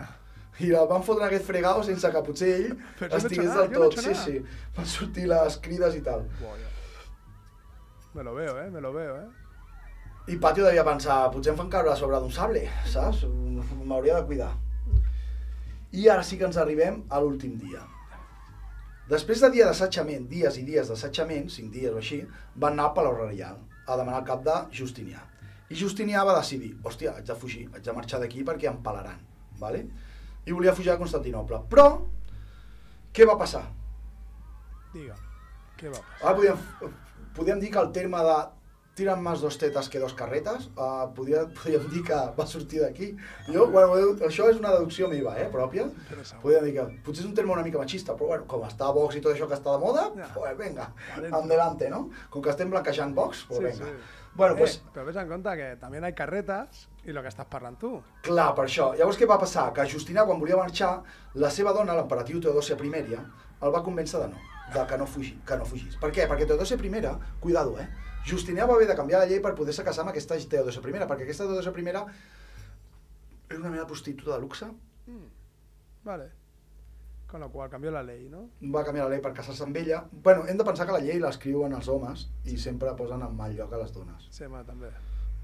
[0.60, 3.72] I el van fotre en aquest fregau sense que potser ell Però no estigués del
[3.72, 3.92] no he tot.
[3.92, 4.46] hecho Sí, sí.
[4.78, 6.24] Van sortir les crides i tal.
[8.14, 9.28] Me lo veo, eh, me lo veo, eh.
[10.28, 13.26] I Patio devia pensar, potser em fan caure a sobre d'un sable, saps?
[13.84, 14.54] M'hauria de cuidar.
[15.96, 17.84] I ara sí que ens arribem a l'últim dia.
[19.10, 22.24] Després de dia d'assetjament, dies i dies d'assetjament, cinc dies o així,
[22.56, 25.22] van anar a Palau Reial a demanar el cap de Justinià.
[25.70, 29.22] I Justinià va decidir, hòstia, haig de fugir, haig de marxar d'aquí perquè em pelaran,
[29.62, 29.86] ¿vale?
[30.46, 31.60] i volia fugir a Constantinople.
[31.70, 31.86] Però,
[33.14, 33.64] què va passar?
[34.94, 35.16] Diga,
[35.80, 36.22] què va passar?
[36.22, 36.92] Ara podríem,
[37.38, 38.36] podríem dir que el terme de
[38.96, 43.12] tiran más dos tetas que dos carretes, uh, podria, podríem dir que va sortir d'aquí.
[43.52, 43.92] Jo, bueno,
[44.26, 45.90] això és una deducció meva, eh, pròpia.
[46.42, 49.20] Podríem dir que potser és un terme una mica machista, però bueno, com està Vox
[49.20, 50.30] i tot això que està de moda, Ja.
[50.34, 51.36] pues venga, Valente.
[51.38, 52.10] adelante, no?
[52.30, 53.86] Com que estem blanquejant Vox, pues Sí, venga.
[53.86, 53.92] sí.
[54.36, 57.30] Bueno, pues, Eh, però ves en compte que també hi ha carretes i el que
[57.30, 58.02] estàs parlant tu.
[58.22, 58.94] Clar, per això.
[58.98, 59.72] Llavors què va passar?
[59.74, 61.04] Que Justina, quan volia marxar,
[61.36, 63.16] la seva dona, l'emperatriu Teodòsia I,
[63.62, 64.38] el va convèncer de no,
[64.74, 65.96] de que no, fugi, que no fugís.
[65.96, 66.28] Per què?
[66.28, 67.88] Perquè Teodòsia I, cuidado, eh?
[68.26, 71.28] Justinià va haver de canviar la llei per poder-se casar amb aquesta Teodòsia I, perquè
[71.28, 74.68] aquesta Teodòsia I era una mena prostituta de luxe,
[76.06, 76.30] Vale.
[77.28, 78.46] Con lo qual canvió la llei, no?
[78.72, 80.04] va canviar la llei per casar-se amb ella.
[80.24, 83.56] Bueno, hem de pensar que la llei l'escriuen els homes i sempre posen en mal
[83.58, 84.28] lloc a les dones.
[84.30, 84.92] Sí, bueno, també.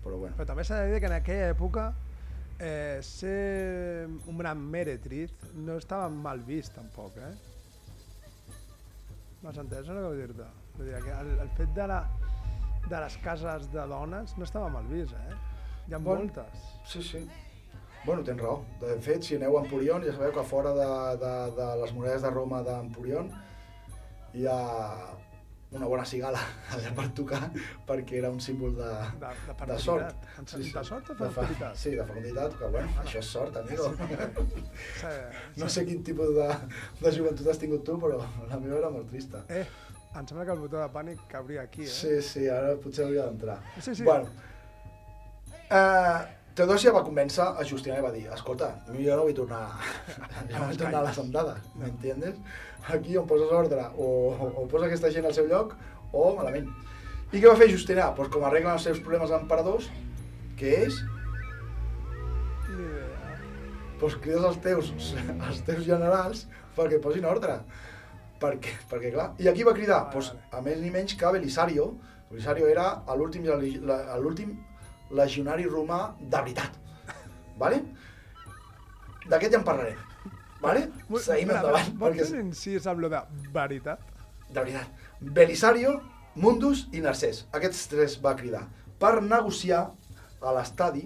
[0.04, 0.38] Però bueno.
[0.38, 1.88] Però també s'ha de dir que en aquella època
[2.60, 7.34] eh, ser un gran meretriz no estava mal vist tampoc, eh?
[9.42, 10.50] M'has entès el que vull dir-te?
[10.78, 12.04] Vull dir que el, el fet de, la,
[12.90, 15.36] de les cases de dones no estava mal vist, eh?
[15.88, 16.18] Hi ha Bon.
[16.20, 16.68] moltes.
[16.86, 17.28] Sí, sí.
[18.06, 18.64] Bueno, tens raó.
[18.82, 20.86] De fet, si aneu a Empurion, ja sabeu que fora de,
[21.22, 23.30] de, de les muralles de Roma d'Empurion
[24.34, 24.56] hi ha
[25.72, 26.40] una bona cigala
[26.76, 27.40] allà per tocar
[27.88, 28.88] perquè era un símbol de,
[29.22, 30.26] De, de, de sort.
[30.36, 30.82] fertilitat.
[30.82, 31.76] De sort o De fertilitat?
[31.80, 33.92] Sí, de fecunditat, que bueno, això és sort, amigo.
[35.00, 35.14] Sí,
[35.62, 36.50] No sé quin tipus de,
[37.02, 38.18] de joventut has tingut tu, però
[38.50, 39.46] la meva era molt trista.
[39.48, 39.64] Eh,
[40.20, 41.92] em sembla que el botó de pànic cabria aquí, eh?
[41.92, 43.58] Sí, sí, ara potser hauria d'entrar.
[43.80, 44.04] Sí, sí.
[44.04, 44.28] Bueno,
[45.70, 46.20] eh,
[46.56, 49.62] Teodòsia va convèncer a Justina i va dir escolta, jo no vull tornar,
[50.52, 52.36] no vull tornar a les andades, m'entiendes?
[52.92, 55.78] Aquí on poses ordre, o, o, o posa aquesta gent al seu lloc,
[56.12, 56.68] o malament.
[57.32, 58.10] I què va fer Justina?
[58.18, 59.88] Pues com arreglen els seus problemes emperadors,
[60.60, 60.98] que és,
[62.68, 63.38] Ni idea.
[64.02, 64.92] pues crides els teus,
[65.48, 66.44] els teus generals
[66.76, 67.62] perquè posin ordre.
[68.42, 70.48] Perquè, perquè clar, i aquí va cridar, Vale, pues, vale.
[70.58, 71.92] a més ni menys que Belisario,
[72.32, 74.56] Belisario era l'últim
[75.12, 76.78] legionari romà de veritat.
[77.62, 77.84] Vale?
[79.30, 80.00] D'aquest ja en parlarem.
[80.62, 80.88] Vale?
[81.22, 81.92] Seguim endavant.
[82.00, 83.22] Vols Perquè, fer incís amb lo de
[83.54, 84.00] veritat?
[84.52, 84.88] de veritat.
[85.22, 86.02] Belisario,
[86.36, 87.46] Mundus i Narcés.
[87.56, 88.66] Aquests tres va cridar
[89.00, 89.84] per negociar
[90.42, 91.06] a l'estadi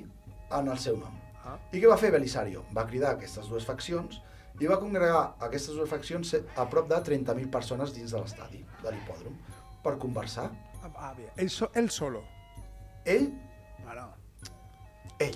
[0.51, 1.13] en el seu nom.
[1.45, 1.57] Ah.
[1.71, 2.63] I què va fer Belisario?
[2.73, 4.21] Va cridar aquestes dues faccions
[4.59, 8.91] i va congregar aquestes dues faccions a prop de 30.000 persones dins de l'estadi, de
[8.93, 9.35] l'hipòdrom,
[9.83, 10.49] per conversar.
[10.95, 11.31] Ah, bé.
[11.35, 12.23] Ell, so, ell solo.
[13.05, 13.27] Ell,
[13.85, 14.07] Bueno,
[15.19, 15.35] ell,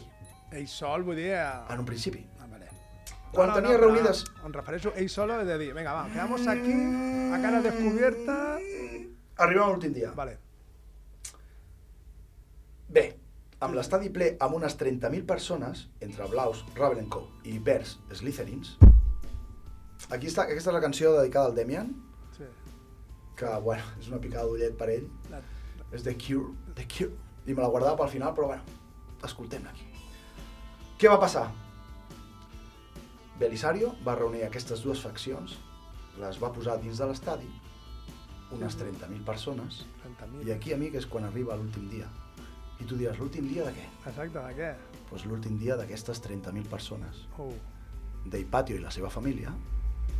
[0.58, 1.28] ell sol, vull dir...
[1.38, 1.74] Eh...
[1.74, 2.24] en un principi.
[2.42, 2.70] Ah, vale.
[3.32, 7.42] Quan tenia però reunides- Em refereixo, ell solo de dir, venga, va, quedamos aquí, a
[7.44, 8.38] cara descubierta...
[9.38, 10.10] Arribem a l'últim dia.
[10.18, 10.40] Vale.
[12.90, 13.04] Bé,
[13.62, 18.74] amb l'estadi ple amb unes 30.000 persones, entre blaus, Ravenclaw i verds, Slytherins,
[20.10, 21.94] aquí està, aquesta és la canció dedicada al Demian,
[22.38, 22.44] Sí.
[23.36, 25.42] que, bueno, és una picada d'ullet per ell, La...
[25.92, 27.12] és The Cure, The Cure,
[27.46, 28.64] i me la guardava pel final, però bueno,
[29.24, 29.86] escoltem-la aquí.
[31.00, 31.48] Què va passar?
[33.40, 35.58] Belisario va reunir aquestes dues faccions,
[36.20, 37.48] les va posar dins de l'estadi,
[38.52, 40.48] unes 30.000 persones, 30.000.
[40.48, 42.10] i aquí, amic, és quan arriba l'últim dia.
[42.80, 43.86] I tu diràs, l'últim dia de què?
[44.10, 44.70] Exacte, de què?
[45.10, 47.24] Doncs l'últim dia d'aquestes 30.000 persones.
[47.38, 47.52] Oh.
[48.26, 49.52] D'Hipatio i la seva família,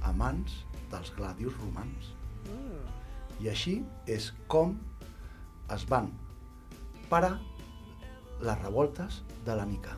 [0.02, 2.14] a mans dels gladius romans.
[2.48, 2.84] Mm.
[3.44, 3.80] I així
[4.10, 4.76] és com
[5.74, 6.10] es van
[7.10, 7.38] parar
[8.42, 9.96] les revoltes de la Mica.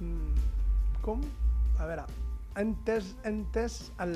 [0.00, 0.34] Mm.
[1.04, 1.22] Com?
[1.80, 2.04] A veure,
[2.60, 4.14] entès, entès el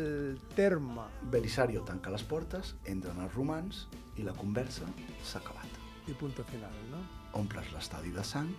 [0.56, 3.86] terme Belisario tanca les portes, entren els romans
[4.20, 4.88] i la conversa
[5.22, 5.80] s'ha acabat.
[6.06, 6.98] i punto final, no?
[7.40, 8.52] Omples l'estadi de sang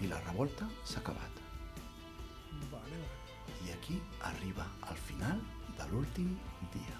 [0.00, 1.42] i la revolta s'ha acabat.
[2.70, 3.21] Vale, vale.
[3.64, 5.40] I aquí arriba al final
[5.78, 6.36] de l'últim
[6.72, 6.98] dia.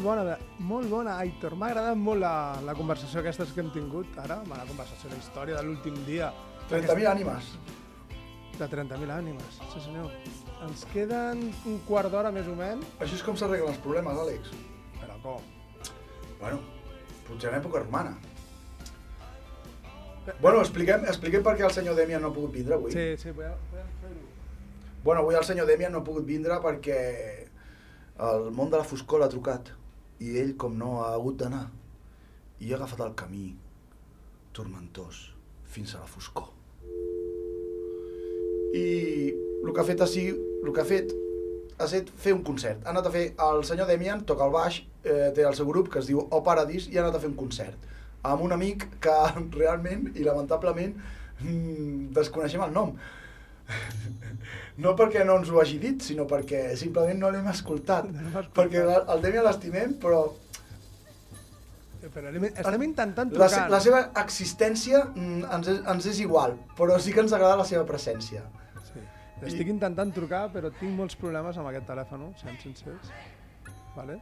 [0.00, 1.54] Molt bona, molt bona, Aitor.
[1.58, 2.32] M'ha agradat molt la,
[2.64, 6.30] la conversació aquesta que hem tingut ara, amb la conversació, la història de l'últim dia.
[6.70, 7.50] 30.000 ànimes.
[8.56, 10.10] De 30.000 ànimes, sí senyor.
[10.66, 14.52] Ens queden un quart d'hora més o menys, Així és com s'arreglen els problemes, Àlex.
[15.00, 15.48] però com?
[16.40, 16.60] Bueno,
[17.28, 18.14] potser en època romana.
[20.40, 22.92] Bueno, expliquem, expliquem per què el senyor Demian no ha pogut vindre avui.
[22.92, 24.28] Sí, sí, podem, podem fer-ho.
[25.02, 27.00] Bueno, avui el senyor Demian no ha pogut vindre perquè
[28.20, 29.72] el món de la foscor l'ha trucat
[30.20, 31.66] i ell, com no, ha hagut d'anar
[32.60, 33.46] i ha agafat el camí
[34.56, 35.30] tormentós
[35.70, 36.50] fins a la foscor.
[38.76, 38.86] I
[39.64, 41.14] el que ha fet, així, el que ha fet
[41.80, 42.82] ha estat fer un concert.
[42.84, 45.88] Ha anat a fer, el senyor Demian toca el baix, eh, té el seu grup
[45.92, 47.88] que es diu O Paradís i ha anat a fer un concert
[48.22, 49.16] amb un amic que
[49.60, 50.92] realment i lamentablement
[51.40, 52.92] mm, desconeixem el nom.
[54.80, 58.06] No perquè no ens ho hagi dit, sinó perquè simplement no l'hem escoltat.
[58.14, 58.54] No escoltat.
[58.56, 60.22] Perquè el, Demian l'estimem, però
[62.14, 63.48] Però estem intentant la, trucar.
[63.52, 67.58] se- la seva existència mm, ens és, ens és igual, però sí que ens agrada
[67.60, 68.40] la seva presència.
[68.88, 69.02] Sí.
[69.50, 73.12] Estic intentant trucar, però tinc molts problemes amb aquest telèfon, sent sincers.
[73.98, 74.16] Vale?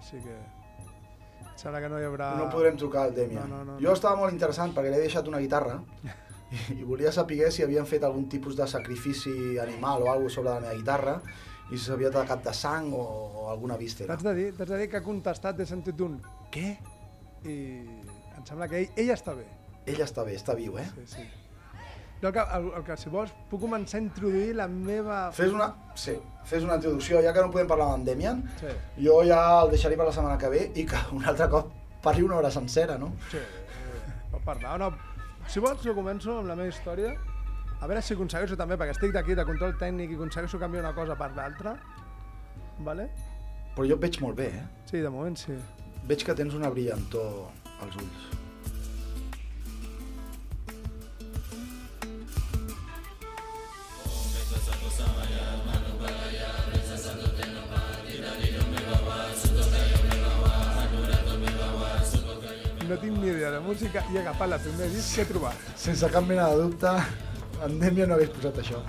[0.00, 0.34] Així que...
[1.60, 2.32] Sembla que no hi haurà...
[2.40, 3.46] No podrem trucar al Demian.
[3.46, 3.94] No, no, no, jo no.
[3.94, 5.78] estava molt interessant perquè li he deixat una guitarra
[6.74, 10.60] i, volia saber si havien fet algun tipus de sacrifici animal o alguna sobre la
[10.60, 11.16] meva guitarra
[11.70, 14.16] i si s'havia tacat de sang o, o alguna víscera.
[14.16, 16.18] T'haig de dir, de dir que ha contestat, he sentit un
[16.50, 16.72] què?
[17.46, 17.54] I
[18.36, 19.46] em sembla que ell, ell està bé.
[19.86, 20.88] Ell està bé, està viu, eh?
[20.96, 21.28] Sí, sí.
[22.20, 25.20] El que, el, el que, si vols, puc començar a introduir la meva...
[25.32, 28.74] Fes una, sí, fes una introducció, ja que no podem parlar amb Demian, Sí,
[29.06, 31.70] jo ja el deixaré per la setmana que ve i que un altre cop
[32.04, 33.14] parli una hora sencera, no?
[33.30, 33.40] sí.
[33.40, 34.76] eh, Pot parlar.
[34.82, 34.90] No,
[35.50, 37.14] si vols, jo començo amb la meva història.
[37.80, 40.94] A veure si aconsegueixo també, perquè estic d'aquí de control tècnic i aconsegueixo canviar una
[40.94, 41.74] cosa per l'altra.
[42.86, 43.08] Vale?
[43.74, 44.66] Però jo et veig molt bé, eh?
[44.90, 45.56] Sí, de moment sí.
[46.06, 47.48] Veig que tens una brillantor
[47.82, 48.39] als ulls.
[62.90, 65.58] No tinc ni idea de música i he agafat la primer disc que he trobat.
[65.78, 66.90] Sense cap mena de dubte,
[67.62, 68.80] en Demian no hagués posat això.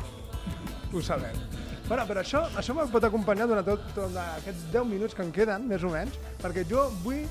[0.89, 1.37] Ho sabem.
[1.85, 5.29] Bueno, però això, això me pot acompanyar durant tot, tot aquests 10 minuts que em
[5.35, 7.21] queden, més o menys, perquè jo vull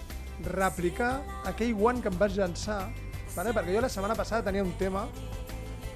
[0.46, 1.10] replicar
[1.50, 2.78] aquell one que em vas llançar,
[3.34, 3.50] vale?
[3.56, 5.08] perquè jo la setmana passada tenia un tema,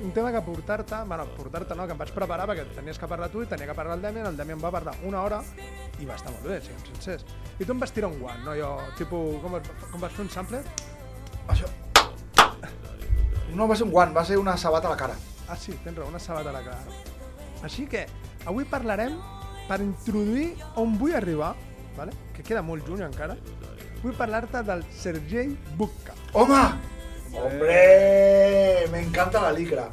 [0.00, 3.28] un tema que portar-te, bueno, portar-te no, que em vaig preparar perquè tenies que parlar
[3.30, 5.40] tu i tenia que parlar el Demian, el Demian va parlar una hora
[6.00, 7.24] i va estar molt bé, siguem sincers.
[7.58, 8.56] I tu em vas tirar un one, no?
[8.58, 9.58] Jo, tipus, com,
[9.92, 10.62] com vas fer un sample?
[11.48, 11.70] Això...
[13.54, 15.14] No va ser un guant, va ser una sabata a la cara.
[15.46, 16.80] Ah, sí, tens raó, una sabata a la cara.
[17.62, 18.02] Així que
[18.50, 19.14] avui parlarem
[19.68, 20.48] per introduir
[20.80, 21.54] on vull arribar,
[21.96, 22.16] vale?
[22.34, 23.38] que queda molt lluny encara.
[24.02, 26.18] Vull parlar-te del Sergei Bukka.
[26.34, 26.93] Home!
[27.36, 28.86] Hombre!
[28.92, 29.88] Me encanta la licra.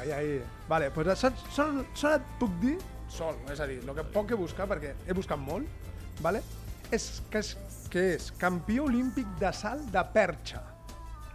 [0.00, 0.42] Ai, ai.
[0.68, 2.76] Vale, pues sol, sol, sol et puc dir,
[3.10, 5.66] sol, és a dir, el que poc he buscat, perquè he buscat molt,
[6.24, 6.42] vale?
[6.90, 7.52] és que és,
[7.90, 10.62] que és campió olímpic de salt de perxa.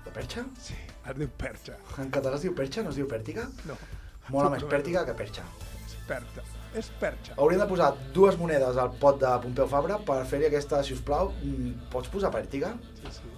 [0.03, 0.43] De perxa?
[0.59, 0.75] Sí,
[1.05, 1.77] es diu perxa.
[2.01, 3.47] En català es diu perxa, no es diu pèrtiga?
[3.69, 3.77] No,
[4.33, 5.45] Mola més pèrtiga que perxa.
[5.85, 6.43] és perxa.
[6.75, 7.35] És perxa.
[7.37, 10.99] Hauríem de posar dues monedes al pot de Pompeu Fabra per fer-hi aquesta, si us
[11.01, 12.73] plau, mm, pots posar pèrtiga?
[12.99, 13.34] Sí, sí.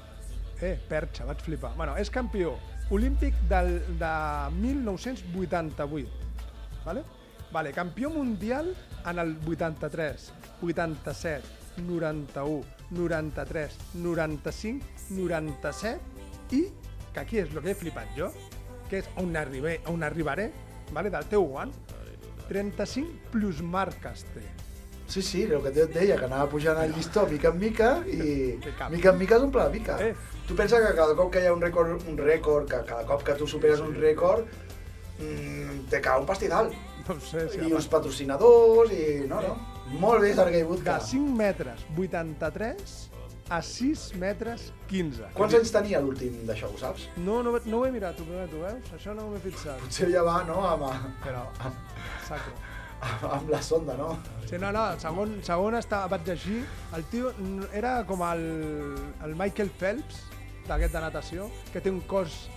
[0.61, 1.75] Eh, perxa, vaig flipar.
[1.77, 2.55] Bueno, és campió
[2.89, 4.13] olímpic del, de
[4.57, 6.09] 1988.
[6.85, 7.03] Vale?
[7.51, 8.73] Vale, campió mundial
[9.05, 11.43] en el 83, 87,
[11.87, 15.99] 91, 93, 95, 97
[16.51, 16.63] i,
[17.13, 18.31] que aquí és el que he flipat jo,
[18.89, 20.49] que és on, arribé, on arribaré,
[20.95, 21.73] vale, del teu guant,
[22.47, 24.43] 35 plus marques té.
[25.07, 28.57] Sí, sí, el que et deia, que anava pujant el llistó mica en mica i
[28.91, 29.95] mica en mica s'omple la mica.
[30.03, 30.36] Eh.
[30.47, 33.23] Tu pensa que cada cop que hi ha un rècord, un rècord que cada cop
[33.27, 34.47] que tu superes un rècord,
[35.19, 36.71] mmm, te cau un pastidal.
[37.07, 39.03] No ho sé, si I uns patrocinadors i...
[39.27, 39.57] No, no.
[39.99, 40.97] Molt bé, Sergei de Budka.
[41.03, 42.95] 5 metres 83
[43.49, 45.29] a 6 metres 15.
[45.35, 47.07] Quants anys tenia l'últim d'això, ho saps?
[47.23, 48.89] No, no, no ho he mirat, tu, tu veus?
[48.95, 49.79] Això no m'he fixat.
[49.83, 50.87] Potser ja va, no?, amb,
[51.23, 51.45] Però,
[52.27, 52.55] sacro.
[53.37, 54.17] amb la sonda, no?
[54.49, 56.63] Sí, no, no, segon, segon estava, vaig llegir,
[56.97, 57.31] el tio
[57.71, 58.43] era com el,
[59.23, 60.23] el Michael Phelps,
[60.67, 62.47] d'aquest de natació, que té un cos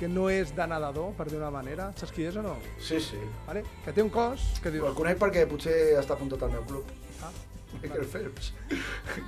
[0.00, 1.90] que no és de nedador, per dir una manera.
[2.00, 2.54] Saps qui és o no?
[2.80, 3.20] Sí, sí.
[3.46, 3.62] Vale?
[3.84, 4.94] Que té un cos que El dius...
[4.96, 6.88] conec perquè potser està apuntat al meu club.
[7.22, 7.32] Ah,
[7.82, 8.52] Michael Phelps.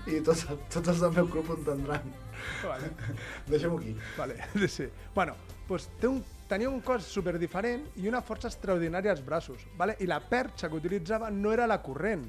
[0.08, 2.08] I tots, tots els del meu club ho entendran.
[2.64, 2.88] vale.
[3.52, 3.92] Deixem-ho aquí.
[4.16, 4.88] Vale, sí, sí.
[5.14, 5.36] Bueno,
[5.68, 9.68] doncs té un, tenia un cos super diferent i una força extraordinària als braços.
[9.76, 9.98] Vale?
[10.00, 12.24] I la perxa que utilitzava no era la corrent.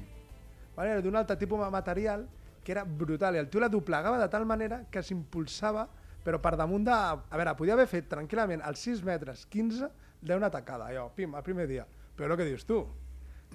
[0.76, 0.98] Vale?
[0.98, 2.28] Era d'un altre tipus de material
[2.64, 5.86] que era brutal, i el tio la doblegava de tal manera que s'impulsava,
[6.24, 6.94] però per damunt de...
[6.96, 9.90] A veure, podia haver fet tranquil·lament als 6 metres 15
[10.24, 11.84] d'una tacada, allò, pim, el primer dia.
[12.16, 12.80] Però el que dius tu,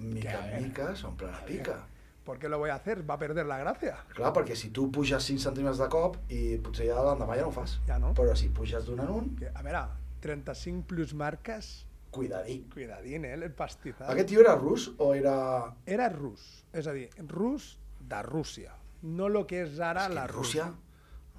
[0.00, 1.82] Mica en mica s'omple la pica.
[2.24, 3.08] ¿por qué lo voy a hacer?
[3.08, 3.96] Va a perder la gracia.
[4.14, 7.50] Clar, perquè si tu puges 5 centímetres de cop i potser ja l'endemà ja no
[7.50, 7.78] ho fas.
[7.88, 8.12] Ja no.
[8.14, 9.80] Però si puges d'un en un, Que, a veure,
[10.22, 12.60] 35 plus marques, cuidadí.
[12.72, 14.10] cuidadín, eh, el pastizal.
[14.12, 15.74] Aquest tio era rus o era...
[15.86, 18.72] Era rus, és a dir, rus de Rússia,
[19.02, 20.64] no lo que és ara És que la Rússia...
[20.70, 20.86] Rússia.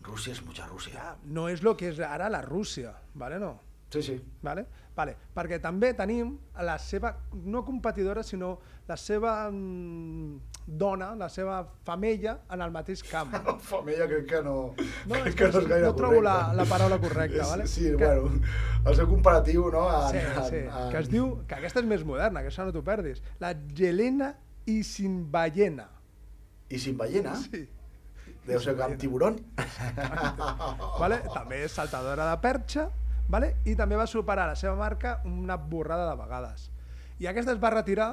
[0.02, 1.16] Rússia és mucha Rússia.
[1.26, 3.60] No és lo que és ara la Rússia, vale, no?
[3.92, 4.16] Sí, sí.
[4.42, 4.64] Vale?
[4.96, 5.18] Vale.
[5.36, 7.12] Perquè també tenim la seva,
[7.44, 8.54] no competidora, sinó
[8.88, 13.36] la seva mm, dona, la seva femella en el mateix camp.
[13.72, 14.56] Femella crec que no...
[15.08, 17.68] No, crec que no és gaire no trobo la, la paraula correcta, vale?
[17.68, 18.42] Sí, que, bueno,
[18.86, 19.86] el seu comparatiu, no?
[19.92, 22.76] En, sí, sí, en, que es diu, que aquesta és més moderna, que això no
[22.76, 24.38] t'ho perdis, la Gelena
[24.72, 25.90] Isinbayena.
[26.72, 27.66] I sin ballena, Sí.
[28.48, 29.38] deu ser que amb tiburon.
[31.00, 31.22] vale?
[31.34, 32.88] també és saltadora de perxa
[33.30, 33.56] vale?
[33.66, 36.70] i també va superar la seva marca una borrada de vegades.
[37.20, 38.12] I aquesta es va retirar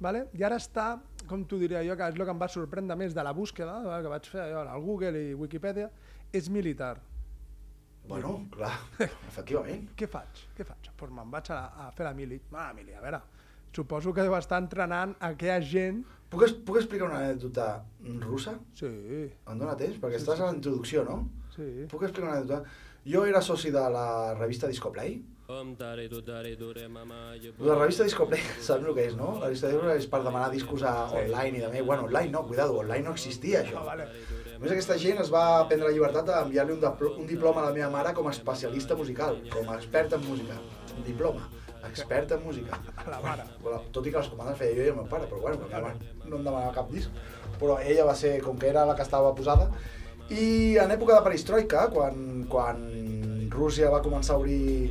[0.00, 0.26] vale?
[0.34, 0.98] i ara està,
[1.28, 3.78] com t'ho diria jo, que és el que em va sorprendre més de la búsqueda
[3.84, 4.02] vale?
[4.02, 5.90] que vaig fer allò, al Google i Wikipedia,
[6.32, 6.96] és militar.
[8.08, 8.72] Bueno, clar,
[9.28, 9.90] efectivament.
[9.96, 10.46] Què faig?
[10.56, 10.78] Què faig?
[10.86, 12.38] Doncs pues me'n vaig a, a fer la mili.
[12.56, 13.20] Ah, mili, a veure,
[13.78, 16.02] suposo que deu estar entrenant aquella gent...
[16.28, 17.70] Puc, puc explicar una anècdota
[18.26, 18.58] russa?
[18.76, 18.90] Sí,
[19.48, 19.96] Em dóna temps?
[20.02, 21.22] Perquè estàs a la introducció, no?
[21.54, 21.86] sí.
[21.90, 22.86] Puc explicar una anècdota?
[23.08, 25.14] Jo era soci de la revista Discoplay.
[27.64, 29.30] La revista Discoplay, saps el que és, no?
[29.38, 32.76] La revista Discoplay és per demanar discos a online i de Bueno, online no, cuidado,
[32.82, 33.80] online no existia això.
[33.80, 34.10] Ah, vale.
[34.56, 36.84] A més, aquesta gent es va prendre la llibertat d'enviar-li un,
[37.22, 40.58] un diploma a la meva mare com a especialista musical, com a expert en música.
[40.98, 41.48] Un diploma,
[41.88, 42.78] expert en música.
[43.06, 43.44] La mare.
[43.62, 45.68] Bueno, tot i que les comandes feia jo i el meu pare, però bueno,
[46.24, 47.10] no em demanava cap disc.
[47.58, 49.70] Però ella va ser, com que era la que estava posada,
[50.28, 52.82] i en època de perestroika, quan, quan
[53.48, 54.90] Rússia va començar a obrir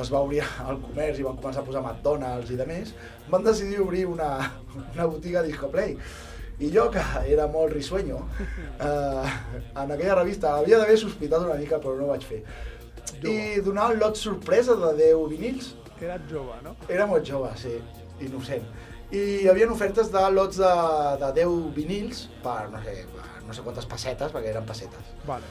[0.00, 2.92] es va obrir el comerç i van començar a posar McDonald's i de més,
[3.32, 4.30] van decidir obrir una,
[4.94, 5.96] una botiga Discoplay.
[6.62, 7.02] I jo, que
[7.32, 9.30] era molt risueño, eh,
[9.82, 12.42] en aquella revista havia d'haver sospitat una mica, però no ho vaig fer.
[13.26, 15.72] I donar un lot sorpresa de 10 vinils,
[16.02, 16.74] Era jove, no?
[16.88, 17.76] era molt jove, sí,
[18.26, 18.64] innocent.
[19.12, 20.70] I hi havia ofertes de lots de,
[21.20, 25.12] de 10 vinils per no sé, per no sé quantes pessetes, perquè eren pessetes.
[25.28, 25.50] Vale.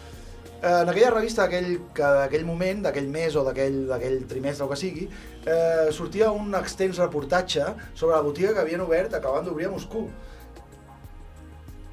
[0.62, 4.78] Eh, En aquella revista d'aquell que d'aquell moment, d'aquell mes o d'aquell trimestre o que
[4.82, 5.08] sigui,
[5.46, 10.10] eh, sortia un extens reportatge sobre la botiga que havien obert acabant d'obrir a Moscou.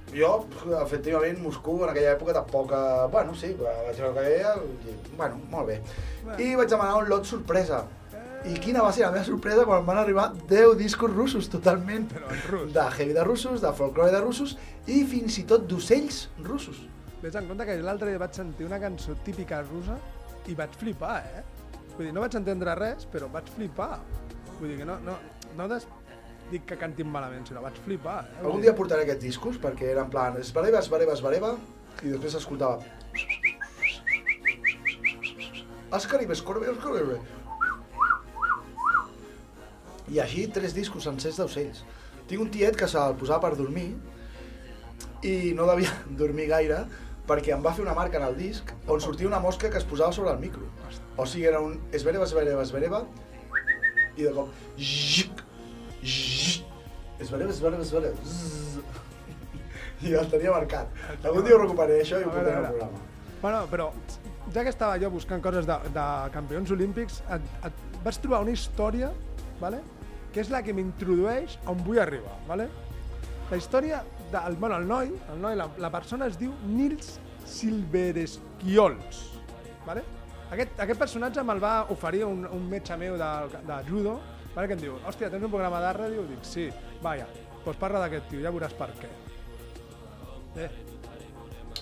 [0.09, 0.32] Jo,
[0.80, 2.72] efectivament, Moscou en aquella època tampoc...
[2.72, 5.80] eh, Bueno, sí, vaig veure que i, Bueno, molt bé.
[6.40, 7.84] I vaig demanar un lot sorpresa.
[8.47, 12.07] I quina va ser la meva sorpresa quan van arribar 10 discos russos totalment.
[12.12, 12.72] Però en rus.
[12.74, 14.55] De heavy de russos, de folklore de russos
[14.86, 16.84] i fins i tot d'ocells russos.
[17.22, 19.99] Vés en compte que l'altre dia vaig sentir una cançó típica russa
[20.47, 21.43] i vaig flipar, eh?
[21.97, 23.97] Vull dir, no vaig entendre res, però vaig flipar.
[24.61, 25.18] Vull dir que no, no,
[25.59, 25.89] no des...
[26.49, 28.22] dic que cantin malament, sinó vaig flipar.
[28.24, 28.45] Eh?
[28.45, 31.51] Algun dia portaré aquests discos perquè era en plan esbareva, esbareva, esbareva
[32.07, 32.78] i després s'escoltava
[35.99, 37.18] Escaribe, escaribe, escaribe
[40.12, 41.82] i així tres discos sencers d'ocells.
[42.28, 43.90] Tinc un tiet que se'l posava per dormir
[45.26, 45.92] i no devia
[46.22, 46.82] dormir gaire
[47.28, 49.84] perquè em va fer una marca en el disc on sortia una mosca que es
[49.84, 50.68] posava sobre el micro.
[51.16, 53.02] O sigui, era un esvereva, esvereva, esvereva
[54.16, 54.54] i de cop...
[54.78, 55.42] Xic,
[56.02, 56.64] xic,
[57.20, 58.14] esvereva, esvereva.
[58.24, 58.78] zzz.
[60.09, 60.90] I el tenia marcat.
[61.26, 63.04] Algun dia ho recuperaré això i ho portaré al programa.
[63.42, 63.90] Bueno, però
[64.54, 68.54] ja que estava jo buscant coses de, de campions olímpics, et, et vaig trobar una
[68.54, 69.11] història,
[69.61, 69.82] vale?
[70.33, 72.37] Que és la que m'introdueix on vull arribar.
[72.49, 72.68] Vale?
[73.51, 74.03] La història
[74.33, 77.18] del bueno, el noi, el noi la, la persona es diu Nils
[77.49, 79.22] Silvereskiols.
[79.87, 80.03] Vale?
[80.53, 83.31] Aquest, aquest personatge me'l va oferir un, un metge meu de,
[83.68, 84.18] de judo,
[84.55, 84.68] vale?
[84.68, 86.24] que em diu, hòstia, tens un programa de ràdio?
[86.29, 86.68] Dic, sí,
[87.05, 87.26] vaja,
[87.64, 89.11] doncs parla d'aquest tio, ja veuràs per què.
[90.59, 90.68] Eh,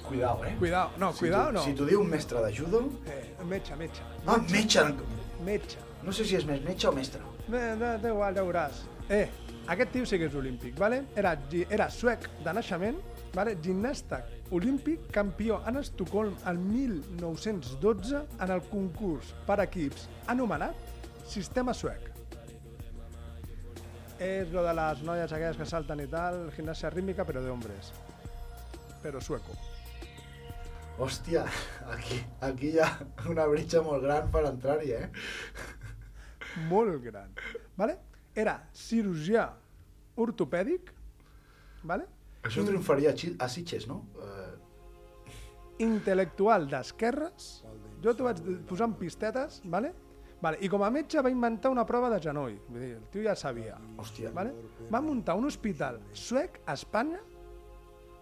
[0.07, 0.53] Cuidao, eh?
[0.59, 1.63] cuidao, no, Si cuidao tu- no.
[1.65, 2.85] Si t'ho diu un mestre de judo...
[3.11, 4.03] Eh, metge, metge.
[4.27, 4.85] Ah, metge!
[5.43, 5.79] Metge.
[6.07, 7.23] No sé si és més metge o mestre.
[7.47, 8.81] Té igual, ja veuràs.
[9.09, 9.29] Eh,
[9.71, 11.05] aquest tio sí que és olímpic, vale?
[11.19, 11.37] Era,
[11.71, 12.99] era suec de naixement,
[13.37, 13.55] vale?
[13.63, 20.75] gimnasta olímpic, campió en Estocolm el 1912 en el concurs per equips anomenat
[21.27, 22.11] Sistema Suec.
[24.23, 27.93] És lo de les noies aquelles que salten i tal, gimnasia rítmica, però de hombres.
[29.03, 29.55] Però sueco.
[30.99, 31.43] Hòstia,
[31.93, 32.89] aquí, aquí hi ha
[33.29, 35.11] una bretxa molt gran per entrar-hi, eh?
[36.71, 37.33] Molt gran.
[37.77, 37.99] Vale?
[38.37, 39.47] Era cirurgià
[40.17, 40.93] ortopèdic,
[41.85, 42.07] vale?
[42.47, 44.03] Això triomfaria a, Sitges, no?
[44.23, 47.49] Eh, intel·lectual d'esquerres,
[48.05, 49.93] jo t'ho vaig posar en pistetes, vale?
[50.41, 53.23] Vale, I com a metge va inventar una prova de genoll, vull dir, el tio
[53.25, 53.79] ja sabia.
[53.97, 54.53] hòstia, Vale?
[54.93, 57.21] Va muntar un hospital suec a Espanya,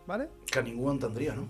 [0.06, 0.28] vale?
[0.46, 1.48] que ningú entendria, no?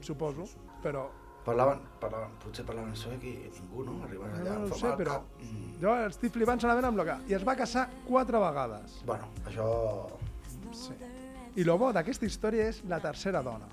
[0.00, 0.46] suposo,
[0.82, 1.10] però
[1.44, 3.94] Parlaven, parlaven, potser parlaven suec i ningú, no?
[4.04, 5.40] Arribaven allà, no, no sé, però cap.
[5.40, 7.14] Mm, jo estic flipant solament amb lo que...
[7.32, 8.98] I es va casar quatre vegades.
[9.08, 9.68] bueno, això...
[10.76, 10.92] Sí.
[11.56, 13.66] I lo bo d'aquesta història és la tercera dona.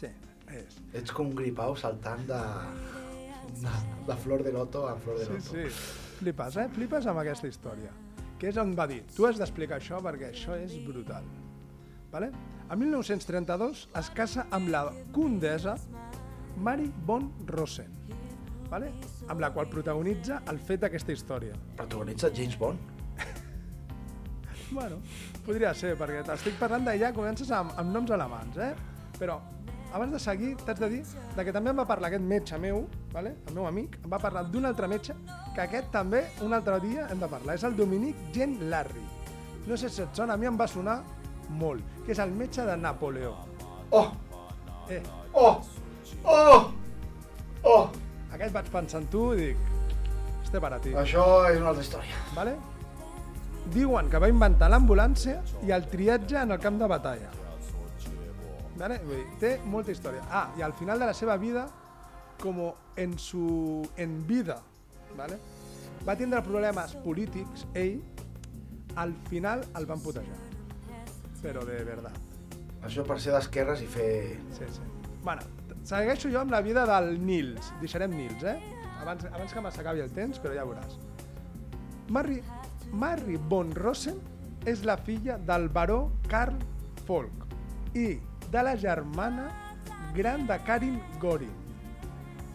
[0.00, 0.08] Sí,
[0.50, 0.80] és.
[0.96, 2.40] Ets com un gripau saltant de...
[3.62, 3.76] de,
[4.08, 5.52] de flor de loto a flor de Sí, loto.
[5.52, 5.68] sí.
[6.18, 6.68] Flipes, eh?
[6.74, 7.92] Flipes amb aquesta història.
[8.40, 11.24] Que és on va dir, tu has d'explicar això perquè això és brutal.
[12.12, 12.32] Vale?
[12.66, 14.80] En 1932 es casa amb la
[15.14, 15.76] condesa
[16.58, 17.92] Mary von Rosen,
[18.70, 18.88] vale?
[19.28, 21.54] amb la qual protagonitza el fet d'aquesta història.
[21.78, 22.92] Protagonitza James Bond.
[24.66, 24.96] Bueno,
[25.46, 28.72] podria ser, perquè t'estic parlant d'allà, comences amb, amb noms alemans, eh?
[29.14, 29.36] Però
[29.94, 31.02] abans de seguir, t'haig de dir
[31.36, 33.36] de que també em va parlar aquest metge meu, vale?
[33.46, 35.14] el meu amic, em va parlar d'un altre metge,
[35.54, 39.06] que aquest també un altre dia hem de parlar, és el Dominic Jean Larry.
[39.70, 40.98] No sé si et sona, a mi em va sonar
[41.48, 43.34] molt, que és el metge de Napoleó.
[43.90, 44.08] Oh!
[44.90, 45.02] Eh,
[45.36, 45.60] Oh!
[46.24, 46.72] Oh!
[47.62, 47.90] Oh!
[48.32, 49.68] aquest vaig pensar en tu i dic,
[50.44, 50.92] este per a ti.
[50.96, 52.20] Això és una altra història.
[52.36, 52.54] Vale?
[53.74, 57.32] Diuen que va inventar l'ambulància i el triatge en el camp de batalla.
[58.76, 59.00] Vale?
[59.04, 60.24] Vull dir, té molta història.
[60.30, 61.66] Ah, i al final de la seva vida,
[62.42, 62.60] com
[62.96, 64.60] en su en vida,
[65.16, 65.38] vale?
[66.06, 67.96] va tindre problemes polítics, ell,
[68.94, 70.45] al final el van putejar.
[71.42, 72.16] Però de veritat.
[72.86, 74.10] Això per ser d'esquerres i fer...
[74.54, 74.84] Sí, sí.
[75.24, 75.42] Bueno,
[75.86, 77.72] segueixo jo amb la vida del Nils.
[77.80, 78.56] Deixarem Nils, eh?
[79.02, 80.96] Abans, abans que m'acabi el temps, però ja veuràs.
[82.14, 82.40] Mary,
[82.92, 84.20] Mary von Rosen
[84.66, 86.58] és la filla del baró Karl
[87.06, 87.46] Folk
[87.94, 88.16] i
[88.50, 89.48] de la germana
[90.14, 91.52] gran de Karin Gorin.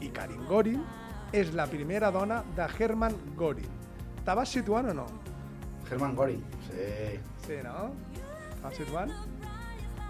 [0.01, 0.81] I Karin Gorin
[1.31, 3.69] és la primera dona de Hermann Gorin.
[4.25, 5.05] Te vas situant o no?
[5.89, 6.43] Hermann Göring.
[6.67, 7.19] Sí.
[7.45, 7.91] Sí, no?
[8.61, 9.11] Vas situant?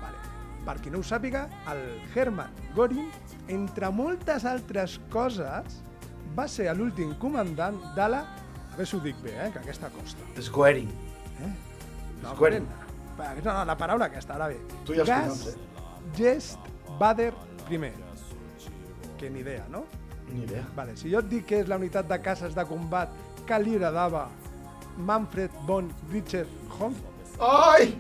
[0.02, 0.20] Vale.
[0.66, 1.82] Per qui no ho sàpiga, el
[2.14, 3.10] Hermann Göring,
[3.50, 5.82] entre moltes altres coses,
[6.38, 8.22] va ser l'últim comandant de la...
[8.72, 10.24] A veure si ho dic bé, eh, que aquesta costa.
[10.40, 10.92] És Goering.
[11.44, 11.52] Eh?
[12.38, 12.68] Goering.
[13.18, 14.60] Va, No, no, la paraula aquesta, ara bé.
[14.88, 15.56] Tu els Gas eh?
[16.16, 17.34] Gest Bader
[17.70, 17.80] I.
[19.20, 19.84] Que ni idea, no?
[20.32, 20.64] Ni idea.
[20.76, 23.12] Vale, si jo et dic que és la unitat de caces de combat
[23.46, 24.30] que liderava
[24.98, 26.96] Manfred von Richthofen,
[27.42, 27.98] Ai!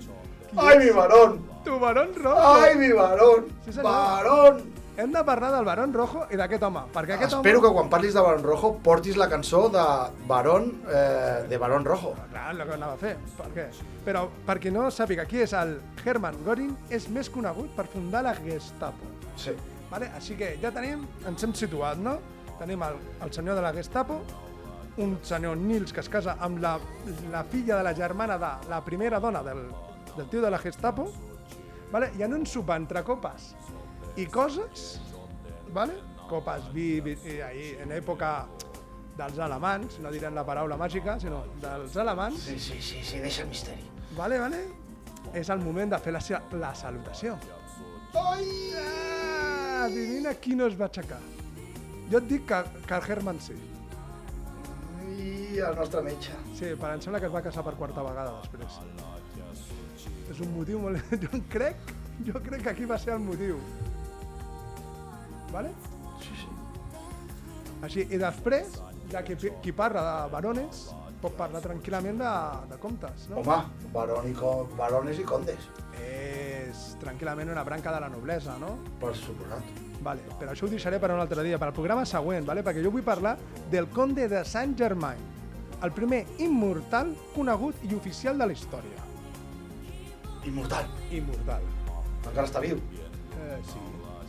[0.58, 1.52] Ai, mi varón!
[1.64, 2.38] tu barón rojo!
[2.40, 3.46] Ai, mi varón!
[3.66, 3.92] Sí, senyor.
[3.92, 4.82] Varón!
[4.98, 7.68] Hem de parlar del Barón Rojo i d'aquest home, perquè aquest Espero home...
[7.68, 9.84] que quan parlis de Barón Rojo portis la cançó de
[10.28, 12.12] Barón, eh, de Barón Rojo.
[12.30, 13.66] Clar, el que anava a fer, per què?
[14.06, 18.26] Però, per qui no sàpiga qui és el Hermann Göring, és més conegut per fundar
[18.28, 19.10] la Gestapo.
[19.40, 19.56] Sí.
[19.90, 20.12] Vale?
[20.20, 22.20] Així que ja tenim, ens hem situat, no?
[22.60, 24.20] Tenim el, el senyor de la Gestapo,
[25.02, 26.76] un senyor Nils que es casa amb la,
[27.32, 29.64] la filla de la germana de la primera dona del,
[30.18, 31.12] del tio de la Gestapo,
[31.92, 32.12] vale?
[32.18, 33.54] i en un sopar entre copes
[34.18, 35.00] i coses,
[35.74, 35.94] vale?
[36.30, 38.46] copes, vi, vi i ahí, en època
[39.18, 43.44] dels alemans, no direm la paraula màgica, sinó dels alemans, Sí, sí, sí, sí, deixa
[43.44, 43.84] el misteri.
[44.16, 44.62] vale, vale?
[45.38, 46.20] és el moment de fer la,
[46.60, 47.36] la salutació.
[48.16, 51.20] Ah, adivina qui no es va aixecar.
[52.12, 52.58] Jo et dic que,
[52.88, 53.56] que el Herman sí.
[55.22, 56.34] I el nostre metge.
[56.58, 58.80] Sí, però em sembla que es va casar per quarta vegada després.
[60.32, 61.12] És un motiu molt...
[61.26, 61.92] Jo crec,
[62.28, 63.60] jo crec que aquí va ser el motiu.
[65.52, 65.74] Vale?
[66.24, 66.50] Sí, sí.
[67.84, 68.78] Així, i després,
[69.12, 70.86] ja qui, qui parla de varones,
[71.22, 72.32] pot parlar tranquil·lament de,
[72.72, 73.42] de comptes, no?
[73.42, 75.68] Home, barón i co barones i condes.
[76.02, 78.74] És tranquil·lament una branca de la noblesa, no?
[79.02, 79.84] Per suposat.
[80.02, 82.64] Vale, però això ho deixaré per un altre dia, per al programa següent, vale?
[82.66, 83.36] perquè jo vull parlar
[83.70, 85.22] del conde de Saint Germain,
[85.86, 89.11] el primer immortal conegut i oficial de la història.
[90.48, 90.88] Immortal.
[91.14, 91.66] Immortal.
[92.22, 92.80] Encara està viu.
[93.38, 93.82] Eh, sí,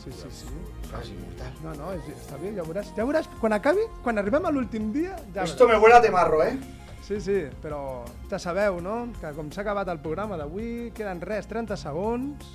[0.04, 0.52] sí, sí, sí.
[0.88, 1.52] Clar, és immortal.
[1.64, 2.92] No, no, és, està bé, ja veuràs.
[2.96, 6.42] Ja veuràs, quan acabi, quan arribem a l'últim dia, ja Esto me huele a temarro,
[6.44, 6.56] eh?
[7.02, 11.48] Sí, sí, però ja sabeu, no?, que com s'ha acabat el programa d'avui, queden res,
[11.50, 12.52] 30 segons,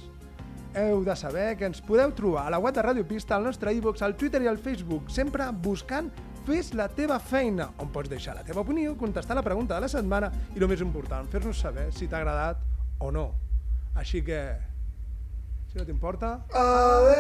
[0.78, 3.74] heu de saber que ens podeu trobar a la web de Ràdio Pista, al nostre
[3.76, 6.12] e-box, al Twitter i al Facebook, sempre buscant
[6.48, 9.90] Fes la teva feina, on pots deixar la teva opinió, contestar la pregunta de la
[9.92, 12.62] setmana i, el més important, fer-nos saber si t'ha agradat
[13.04, 13.26] o no.
[13.98, 14.40] Així que,
[15.72, 16.30] si no t'importa...
[16.64, 17.18] Adeu!